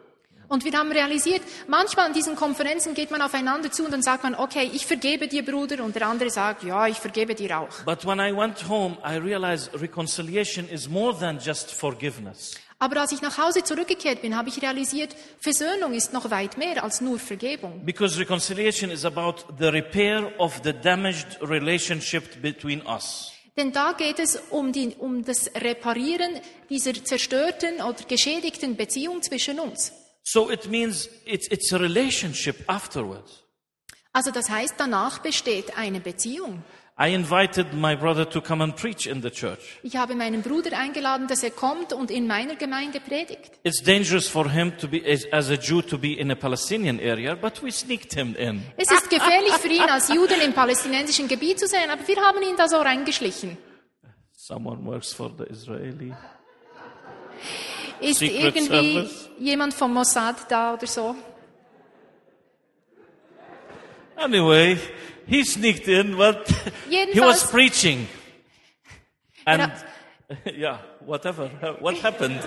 [0.49, 4.23] Und wir haben realisiert, manchmal an diesen Konferenzen geht man aufeinander zu und dann sagt
[4.23, 7.69] man, okay, ich vergebe dir, Bruder, und der andere sagt, ja, ich vergebe dir auch.
[7.85, 12.55] But when I went home, I realized reconciliation is more than just forgiveness.
[12.79, 16.81] Aber als ich nach Hause zurückgekehrt bin, habe ich realisiert, Versöhnung ist noch weit mehr
[16.83, 17.85] als nur Vergebung.
[17.85, 23.33] Because reconciliation is about the repair of the damaged relationship between us.
[23.55, 26.31] Denn da geht es um, die, um das Reparieren
[26.69, 29.91] dieser zerstörten oder geschädigten Beziehung zwischen uns.
[30.31, 33.43] So it means it's, it's a relationship afterwards.
[34.13, 36.63] Also das heißt, danach besteht eine Beziehung.
[37.01, 39.79] I invited my brother to come and preach in the church.
[39.81, 43.53] Ich habe meinen Bruder eingeladen, dass er kommt und in meiner Gemeinde predigt.
[43.63, 45.01] It's dangerous for him to be,
[45.31, 48.61] as, a Jew, to be in a Palestinian area, but we sneaked him in.
[48.77, 52.43] Es ist gefährlich für ihn, als Juden im palästinensischen Gebiet zu sein, aber wir haben
[52.43, 53.57] ihn da so reingeschlichen.
[54.33, 56.13] Someone works for the Israeli.
[58.01, 59.29] Ist Secret irgendwie Service?
[59.39, 61.15] jemand vom Mossad da oder so?
[64.15, 64.77] Anyway,
[65.27, 66.47] he sneaked in, but
[66.89, 68.07] he Jedenfalls- was preaching.
[69.45, 69.71] And
[70.45, 71.49] yeah, whatever.
[71.79, 72.39] What happened?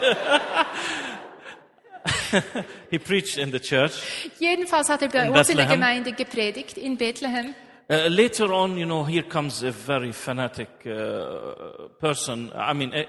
[2.90, 3.92] he preached in the church.
[4.38, 5.80] Jedenfalls hat er bei In uns in der Bethlehem.
[5.80, 7.54] Gemeinde gepredigt, in Bethlehem.
[7.90, 12.50] Uh, later on, you know, here comes a very fanatic uh, person.
[12.54, 13.04] I mean, a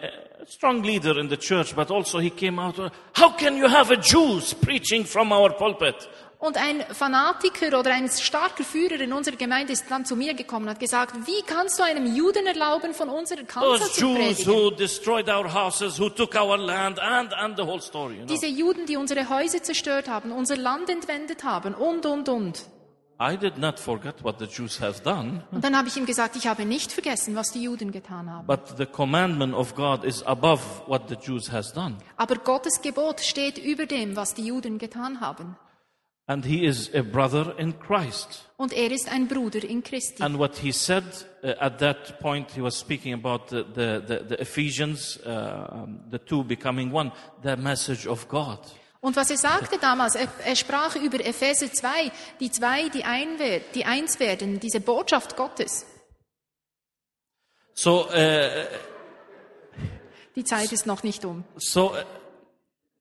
[0.48, 2.78] strong leader in the church, but also he came out.
[3.16, 6.08] How can you have a Jews preaching from our pulpit?
[6.40, 10.66] Und ein Fanatiker oder ein starker Führer in unserer Gemeinde ist dann zu mir gekommen
[10.66, 14.18] und hat gesagt, wie kannst du einem Juden erlauben, von unserer Kanzel Those zu Jews
[14.18, 14.54] predigen?
[14.54, 18.16] who destroyed our houses, who took our land, and and the whole story.
[18.16, 18.28] You know?
[18.28, 22.66] Diese Juden, die unsere Häuser zerstört haben, unser Land entwendet haben und, und, und.
[23.20, 26.36] I did not forget what the Jews have done, Und dann habe ich ihm gesagt,
[26.36, 28.48] ich habe nicht vergessen, was die Juden getan haben.
[28.48, 33.22] but the commandment of God is above what the Jews has done, Aber Gottes Gebot
[33.22, 35.56] steht über dem, was die Juden getan haben.
[36.26, 38.50] and He is a brother in Christ.
[38.58, 40.24] Und er ist ein Bruder in Christi.
[40.24, 41.04] And what he said
[41.44, 46.00] uh, at that point, he was speaking about the, the, the, the Ephesians, uh, um,
[46.10, 47.12] the two becoming one,
[47.44, 48.60] the message of God.
[49.04, 53.38] Und was er sagte damals, er, er sprach über Epheser 2, die zwei, die, ein
[53.76, 55.86] die eins werden, diese Botschaft Gottes.
[57.74, 58.66] So, uh,
[60.38, 61.44] Die Zeit ist noch nicht um.
[61.58, 61.98] so uh,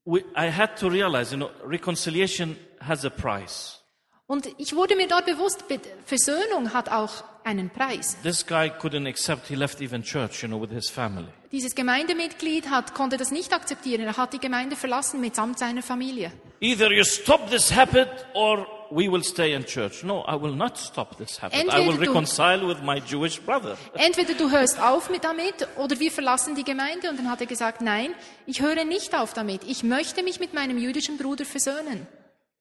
[0.05, 3.79] we, I had to realize, you know, reconciliation has a price.
[4.27, 8.17] Und ich wurde mir dort bewusst, Be- Versöhnung hat auch einen Preis.
[8.25, 11.29] This guy couldn't accept, he left even church, you know, with his family.
[11.53, 14.03] Dieses Gemeindemitglied hat, konnte das nicht akzeptieren.
[14.03, 16.33] Er hat die Gemeinde verlassen mitsamt seiner Familie.
[16.61, 20.03] Either you stop this habit or we will stay in church.
[20.03, 21.59] No, I will not stop this habit.
[21.59, 23.77] I will Entweder du- reconcile with my Jewish brother.
[23.95, 27.11] Entweder du hörst auf mit damit oder wir verlassen die Gemeinde.
[27.11, 28.15] Und dann hat er gesagt, nein,
[28.47, 29.63] ich höre nicht auf damit.
[29.65, 32.07] Ich möchte mich mit meinem jüdischen Bruder versöhnen.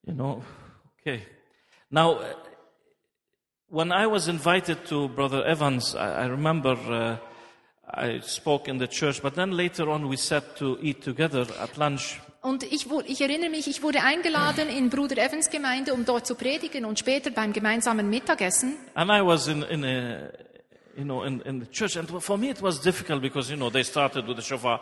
[0.04, 0.42] You know,
[1.00, 1.26] okay.
[1.88, 2.24] Now, uh,
[3.68, 7.31] when I was invited to Brother Evans, I, I remember uh,
[7.94, 11.76] I spoke in the church, but then later on we sat to eat together at
[11.76, 12.20] lunch.
[12.40, 16.34] Und ich, ich erinnere mich, ich wurde eingeladen in Bruder Evans Gemeinde, um dort zu
[16.34, 18.76] predigen und später beim gemeinsamen Mittagessen.
[18.94, 20.30] And I was in, in a,
[20.96, 21.96] you know, in, in the church.
[21.96, 24.80] And for me it was difficult because, you know, they started with the shofar.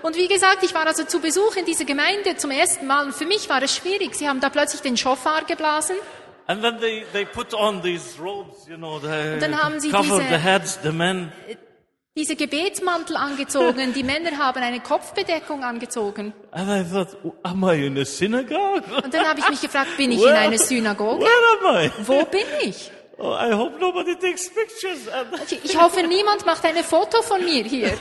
[0.00, 3.14] Und wie gesagt, ich war also zu Besuch in dieser Gemeinde zum ersten Mal und
[3.14, 4.14] für mich war es schwierig.
[4.14, 5.96] Sie haben da plötzlich den Schofar geblasen
[6.50, 10.18] And then they, they put on these robes, you know, they dann haben sie cover
[10.18, 11.30] diese- the heads, the men.
[12.16, 16.32] diese Gebetsmantel angezogen, die Männer haben eine Kopfbedeckung angezogen.
[16.50, 18.82] And I thought, am I in a synagogue?
[19.04, 21.20] Und dann habe ich mich gefragt, bin ich in Where- einer Synagoge?
[21.24, 21.90] Where am I?
[22.08, 22.90] Wo bin ich?
[23.18, 25.08] Oh, I hope nobody takes pictures.
[25.50, 27.92] Ich, ich hoffe, niemand macht ein Foto von mir hier.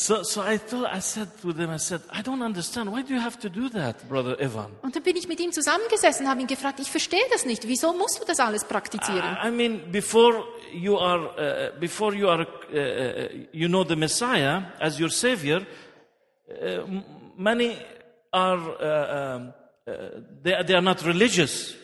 [0.00, 2.90] so, so I thought, I said to them, I said, I don't understand.
[2.90, 4.70] Why do you have to do that, Brother Ivan?
[4.80, 7.68] Und dann bin ich mit ihm zusammengesessen habe ihn gefragt, ich verstehe das nicht.
[7.68, 9.36] Wieso musst du das alles praktizieren?
[9.44, 10.42] I I mean, before
[10.72, 15.66] you are, uh, before you are, uh, uh, you know the Messiah as your Savior,
[16.48, 17.02] uh,
[17.36, 17.76] many
[18.32, 19.52] are, uh, um,
[19.86, 19.92] uh,
[20.42, 21.74] they, they are not religious.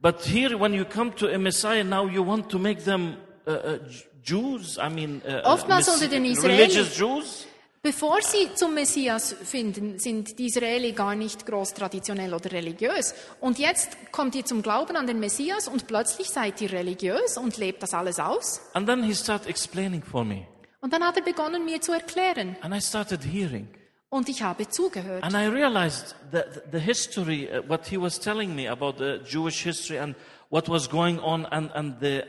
[0.00, 3.50] But here, when you come to a Messiah, now you want to make them uh,
[3.50, 3.78] uh,
[4.22, 4.78] Jews.
[4.78, 7.46] I mean, uh, uh, Oftmals unter den Israelis- religious Jews.
[7.82, 13.14] Bevor sie zum Messias finden, sind die Israeli gar nicht groß traditionell oder religiös.
[13.40, 17.56] Und jetzt kommt ihr zum Glauben an den Messias und plötzlich seid ihr religiös und
[17.56, 18.60] lebt das alles aus.
[18.74, 20.46] And then he started explaining for me,
[20.80, 22.56] Und dann hat er begonnen, mir zu erklären.
[22.62, 23.68] and I started hearing.
[24.10, 25.22] Und ich habe zugehört.
[25.22, 29.62] And I realized that the history, uh, what he was telling me about the Jewish
[29.62, 30.16] history and
[30.50, 32.22] what was going on and, and the,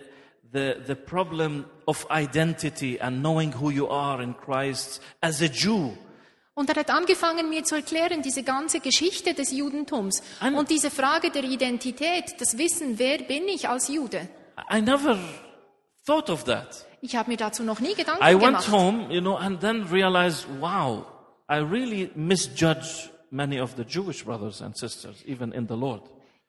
[0.51, 5.91] the, the problem of identity and knowing who you are in Christ as a Jew.
[6.53, 10.91] Und er hat angefangen, mir zu erklären, diese ganze Geschichte des Judentums An- und diese
[10.91, 14.27] Frage der Identität, das Wissen, wer bin ich als Jude.
[14.69, 15.17] I never
[16.05, 16.85] thought of that.
[17.01, 18.71] Ich habe mir dazu noch nie Gedanken I went gemacht.
[18.71, 21.05] home, you know, and then realized, wow,
[21.49, 26.01] I really misjudge many of the Jewish brothers and sisters, even in the Lord.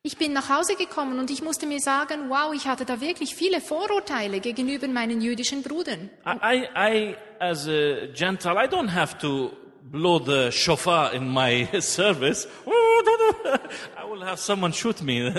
[0.03, 3.35] Ich bin nach Hause gekommen und ich musste mir sagen, wow, ich hatte da wirklich
[3.35, 6.09] viele Vorurteile gegenüber meinen jüdischen Brüdern.
[6.25, 9.51] I, I, as a Gentile, I don't have to
[9.83, 12.49] blow the shofar in my service.
[12.67, 15.35] I will have someone shoot me.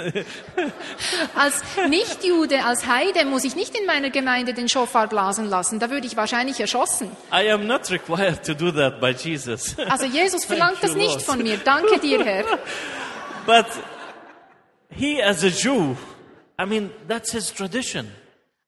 [1.35, 5.89] Als Nichtjude, als Heide muss ich nicht in meiner Gemeinde den Schofar blasen lassen, da
[5.89, 7.09] würde ich wahrscheinlich erschossen.
[7.33, 9.75] I am not required to do that by Jesus.
[9.89, 11.21] Also Jesus verlangt das nicht Lord.
[11.23, 11.57] von mir.
[11.57, 12.45] Danke dir, Herr.
[13.47, 13.65] but
[14.91, 15.95] he, as a Jew,
[16.59, 18.07] I mean, that's his tradition.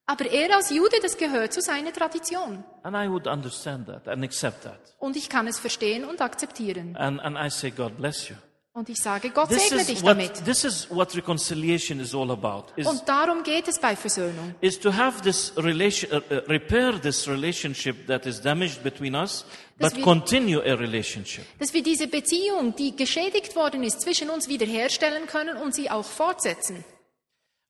[0.06, 2.64] Aber er als Jude, das gehört zu seiner Tradition.
[2.84, 4.80] And I would understand that and accept that.
[5.00, 6.96] Und ich kann es verstehen und akzeptieren.
[6.98, 8.36] And, and I say, God bless you.
[8.76, 10.46] Und ich sage, Gott This segne is, dich what, damit.
[10.46, 12.66] this is what reconciliation is all about.
[12.76, 14.56] Is, Und darum geht es bei Versöhnung.
[14.62, 19.46] is to have this relation, uh, uh, repair this relationship that is damaged between us,
[19.78, 21.46] Dass but wir- continue a relationship.
[21.60, 26.04] Dass wir diese Beziehung, die geschädigt worden ist, zwischen uns wiederherstellen können und sie auch
[26.06, 26.84] fortsetzen.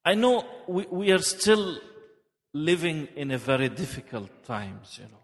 [0.08, 1.82] I know we, we are still
[2.54, 5.20] living in a very difficult times, you know,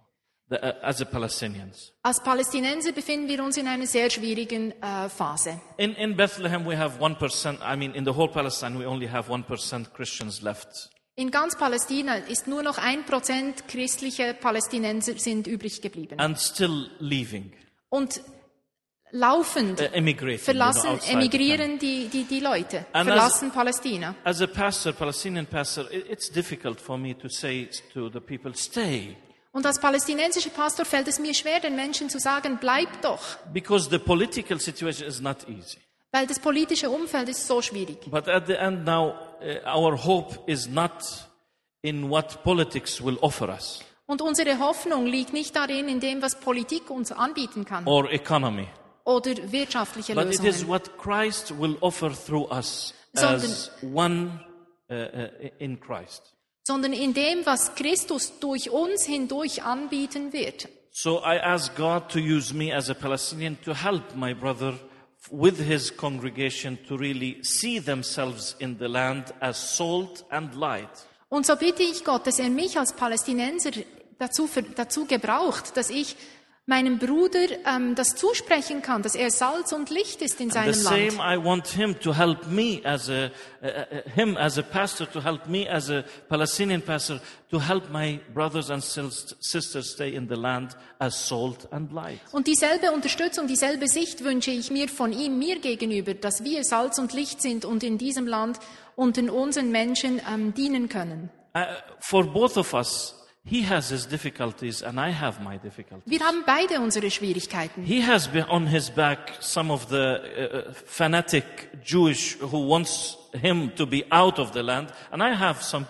[0.52, 1.94] as a Palestinians.
[2.04, 5.62] Als Palästinenser befinden wir uns in einer sehr schwierigen äh, Phase.
[5.78, 9.32] In, in Bethlehem, we have 1%, I mean, in the whole Palestine, we only have
[9.32, 10.90] 1% Christians left.
[11.16, 16.20] In ganz Palästina ist nur noch ein Prozent christliche Palästinenser sind übrig geblieben.
[16.20, 17.52] And still leaving,
[17.90, 18.22] Und
[19.12, 24.16] laufend uh, immigrating, you know, verlassen, emigrieren die, die, die Leute, And verlassen Palästina.
[24.24, 28.54] As a pastor, Palestinian pastor, it- it's difficult for me to say to the people,
[28.56, 29.18] stay.
[29.52, 33.20] Und als palästinensischer Pastor fällt es mir schwer, den Menschen zu sagen, bleib doch,
[33.52, 35.78] Because the political situation is not easy.
[36.12, 38.00] weil das politische Umfeld ist so schwierig.
[38.10, 40.92] But at the end now, uh, our hope is not
[41.82, 46.40] in what politics will offer us Und unsere Hoffnung liegt nicht darin, in dem, was
[46.40, 48.68] Politik uns anbieten kann or economy,
[49.04, 54.40] oder wirtschaftliche but it is Lösungen, what Christ will offer through us as one
[54.92, 55.28] uh,
[55.60, 56.36] in Christ.
[56.70, 60.70] Sondern in dem, was Christus durch uns hindurch anbieten wird.
[60.92, 64.76] So I ask God to use me as a Palestinian to help my brother
[65.32, 71.08] with his congregation to really see themselves in the land as salt and light.
[71.30, 73.72] Und so bitte ich Gott, dass er mich als Palästinenser
[74.20, 76.16] dazu, dazu gebraucht, dass ich
[76.70, 81.14] meinem Bruder ähm, das zusprechen kann, dass er Salz und Licht ist in seinem Land.
[81.16, 83.68] I want him to help me as a, uh,
[84.16, 88.70] him as a pastor, to help me as a Palestinian pastor, to help my brothers
[88.70, 92.20] and sis- sisters stay in the land as salt and light.
[92.32, 97.00] Und dieselbe Unterstützung, dieselbe Sicht wünsche ich mir von ihm, mir gegenüber, dass wir Salz
[97.00, 98.60] und Licht sind und in diesem Land
[98.96, 101.32] unter unseren Menschen ähm, dienen können.
[101.56, 101.62] Uh,
[102.00, 103.19] for both of us,
[103.50, 106.06] he has his difficulties and I have my difficulties.
[106.06, 107.84] Wir haben beide unsere Schwierigkeiten.
[107.84, 113.72] He has on his back some of the uh, uh, fanatic Jewish who wants him
[113.76, 115.88] to be out of the land, and I have some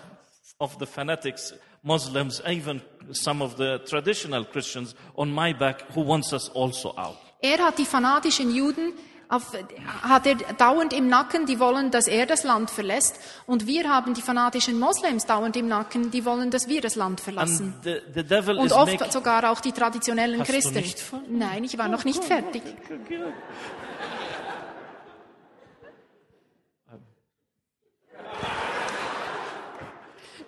[0.60, 1.54] of the fanatics,
[1.84, 2.82] Muslims, even
[3.12, 7.18] some of the traditional Christians on my back who wants us also out.
[7.42, 8.94] Er hat die fanatischen Juden,
[9.30, 9.54] auf,
[10.02, 13.20] hat er dauernd im Nacken, die wollen, dass er das Land verlässt.
[13.46, 17.22] Und wir haben die fanatischen Moslems dauernd im Nacken, die wollen, dass wir das Land
[17.22, 17.76] verlassen.
[17.84, 20.84] The, the Und oft sogar auch die traditionellen Hast Christen.
[21.30, 22.64] Nein, ich war noch nicht fertig.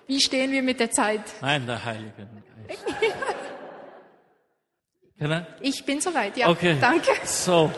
[0.08, 1.22] Wie stehen wir mit der Zeit?
[1.40, 2.28] Nein, der Heilige?
[5.60, 6.50] Ich bin soweit, ja.
[6.50, 6.78] Okay.
[6.82, 7.12] Danke.
[7.26, 7.72] So,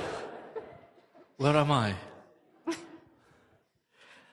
[1.38, 1.94] where am I?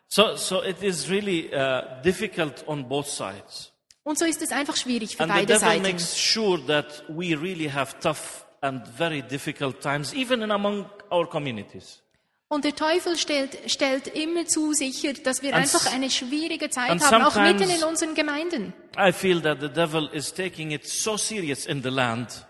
[0.09, 3.71] So, so it is really uh, difficult on both sides.
[4.03, 5.83] Und so ist es einfach schwierig für And the beide devil Seiten.
[5.83, 11.29] makes sure that we really have tough and very difficult times, even in among our
[11.29, 12.03] communities.
[12.49, 17.01] Und der Teufel stellt, stellt immer zu sicher, dass wir And einfach eine schwierige Zeit
[17.01, 18.73] haben, auch mitten in unseren Gemeinden.
[18.99, 22.45] I feel that the devil is taking it so serious in the land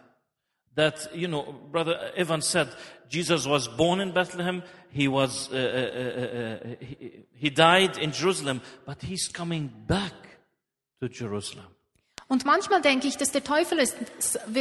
[0.76, 2.68] that, you know, Brother Evan said,
[3.10, 8.12] Jesus was born in Bethlehem, he was, uh, uh, uh, uh, he, he died in
[8.12, 10.14] Jerusalem, but he's coming back
[11.00, 11.66] to Jerusalem.
[12.30, 13.96] Und manchmal denke ich, dass der Teufel es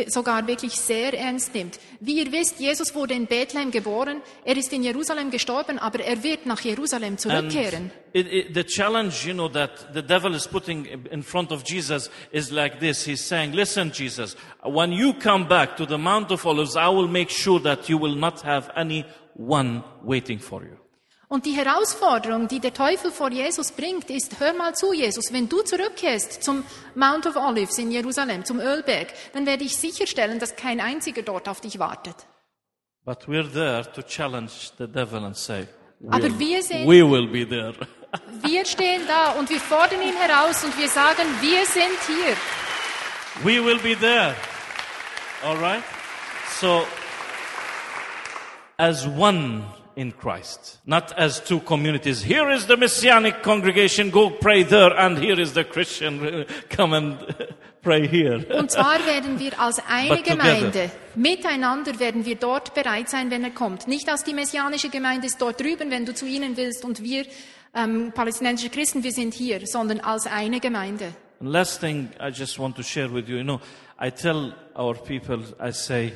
[0.07, 1.79] sogar wirklich sehr ernst nimmt.
[1.99, 6.23] Wie ihr wisst, Jesus wurde in Bethlehem geboren, er ist in Jerusalem gestorben, aber er
[6.23, 7.91] wird nach Jerusalem zurückkehren.
[8.11, 12.09] it, it, the challenge, you know, that the devil is putting in front of Jesus
[12.31, 13.05] is like this.
[13.05, 17.07] He's saying, listen, Jesus, when you come back to the Mount of Olives, I will
[17.07, 20.78] make sure that you will not have anyone waiting for you.
[21.29, 25.47] Und die Herausforderung, die der Teufel vor Jesus bringt, ist, hör mal zu, Jesus, wenn
[25.47, 26.63] du zurückkehrst zum
[26.95, 31.47] Mount of Olives in Jerusalem, zum Ölberg, dann werde ich sicherstellen, dass kein einziger dort
[31.47, 32.15] auf dich wartet.
[33.05, 35.67] But we're there to challenge the devil and say,
[36.09, 37.73] Aber "We'll- wir sind- we will be there.
[38.41, 42.35] Wir stehen da und wir fordern ihn heraus und wir sagen, wir sind hier.
[43.43, 44.33] we will be there.
[45.45, 45.83] All right?
[46.59, 46.87] So,
[48.77, 49.63] as one
[49.99, 52.23] in Christ, not as two communities.
[52.23, 57.17] Here is the Messianic congregation, go pray there, and here is the Christian, come and
[57.81, 58.39] pray here.
[58.57, 63.51] Und zwar werden wir als eine Gemeinde, miteinander werden wir dort bereit sein, wenn er
[63.51, 63.89] kommt.
[63.89, 67.25] Nicht als die messianische Gemeinde ist dort drüben, wenn du zu ihnen willst und wir
[67.75, 71.13] ähm, palästinensische Christen, wir sind hier, sondern als eine Gemeinde.
[71.41, 73.59] And last thing I just want to share with you, you know,
[73.99, 76.13] I tell our people, I say,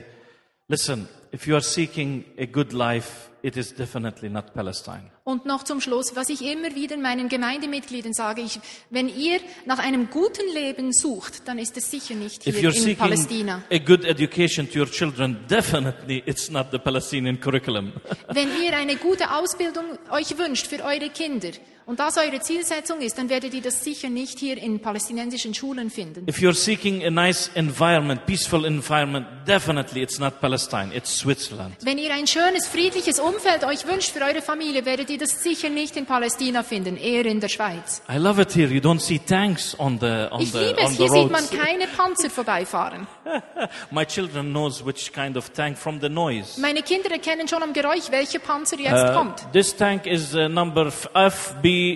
[0.70, 5.04] listen, if you are seeking a good life it is definitely not Palestine.
[5.26, 9.80] Und noch zum Schluss, was ich immer wieder meinen Gemeindemitgliedern sage, ich, wenn ihr nach
[9.80, 13.62] einem guten Leben sucht, dann ist es sicher nicht If hier you're in seeking Palästina.
[13.72, 17.94] a good education to your children, definitely it's not the Palestinian curriculum.
[18.30, 21.52] Wenn ihr eine gute Ausbildung euch wünscht für eure Kinder
[21.86, 25.90] und das eure Zielsetzung ist, dann werdet ihr das sicher nicht hier in palästinensischen Schulen
[25.90, 26.26] finden.
[26.30, 31.76] If you're seeking a nice environment, peaceful environment, definitely it's not Palestine, it's Switzerland.
[31.82, 35.70] Wenn ihr ein schönes, friedliches Umfeld euch wünscht für eure Familie, werdet ihr das sicher
[35.70, 38.02] nicht in Palästina finden, eher in der Schweiz.
[38.10, 38.68] I love it here.
[38.70, 41.32] You don't see tanks on the on Ich the liebe on es, the hier sieht
[41.32, 43.08] man keine Panzer vorbeifahren.
[43.92, 46.60] My children knows which kind of tank from the noise.
[46.60, 49.52] Meine Kinder erkennen schon am Geräusch, welcher Panzer jetzt Uh, kommt.
[49.54, 50.92] this tank is uh, number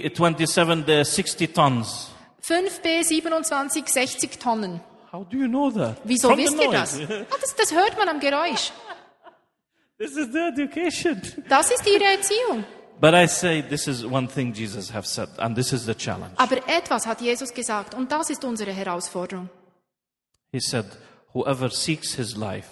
[0.03, 2.11] FB27, the 60 tons.
[2.41, 4.79] 5B 27, 60 Tonnen.
[5.11, 5.97] How do you know that?
[6.03, 6.99] Wieso From wisst ihr das?
[6.99, 7.55] Ah, das?
[7.55, 8.71] Das hört man am Geräusch.
[9.97, 11.21] This is the education.
[11.49, 12.63] Das ist ihre Erziehung.
[12.99, 16.33] But I say this is one thing Jesus have said, and this is the challenge.
[16.37, 19.49] Aber etwas hat Jesus gesagt und das ist unsere Herausforderung.
[20.51, 20.85] He said,
[21.33, 22.69] "Whoever seeks his life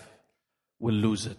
[0.80, 1.38] will lose it,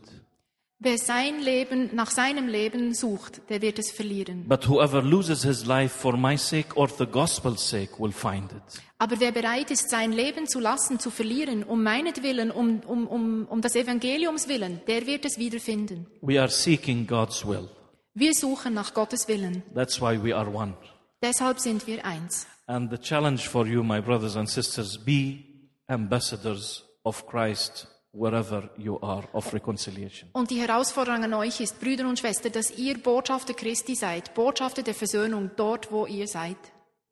[0.78, 4.46] Wer sein Leben nach seinem Leben sucht, der wird es verlieren.
[4.46, 8.82] but whoever loses his life for my sake or the gospel's sake will find it."
[8.98, 13.46] Aber wer bereit ist, sein Leben zu lassen, zu verlieren, um meinetwillen, um, um, um,
[13.46, 16.06] um das Evangeliums willen, der wird es wiederfinden.
[16.20, 17.68] We are seeking God's will.
[18.12, 19.62] Wir suchen nach Gottes Willen.
[19.74, 20.74] That's why we are one.
[21.22, 22.46] Deshalb sind wir eins.
[22.66, 25.44] And the challenge for you, my brothers and sisters, be
[25.88, 27.86] ambassadors of Christ
[28.16, 30.30] wherever you are of reconciliation.
[30.32, 34.82] Und die Herausforderung an euch ist, Brüder und Schwestern, dass ihr Botschafter Christi seid, Botschafter
[34.82, 36.56] der Versöhnung dort, wo ihr seid.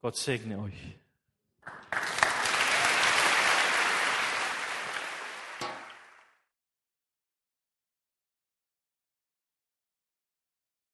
[0.00, 0.98] Gott segne euch.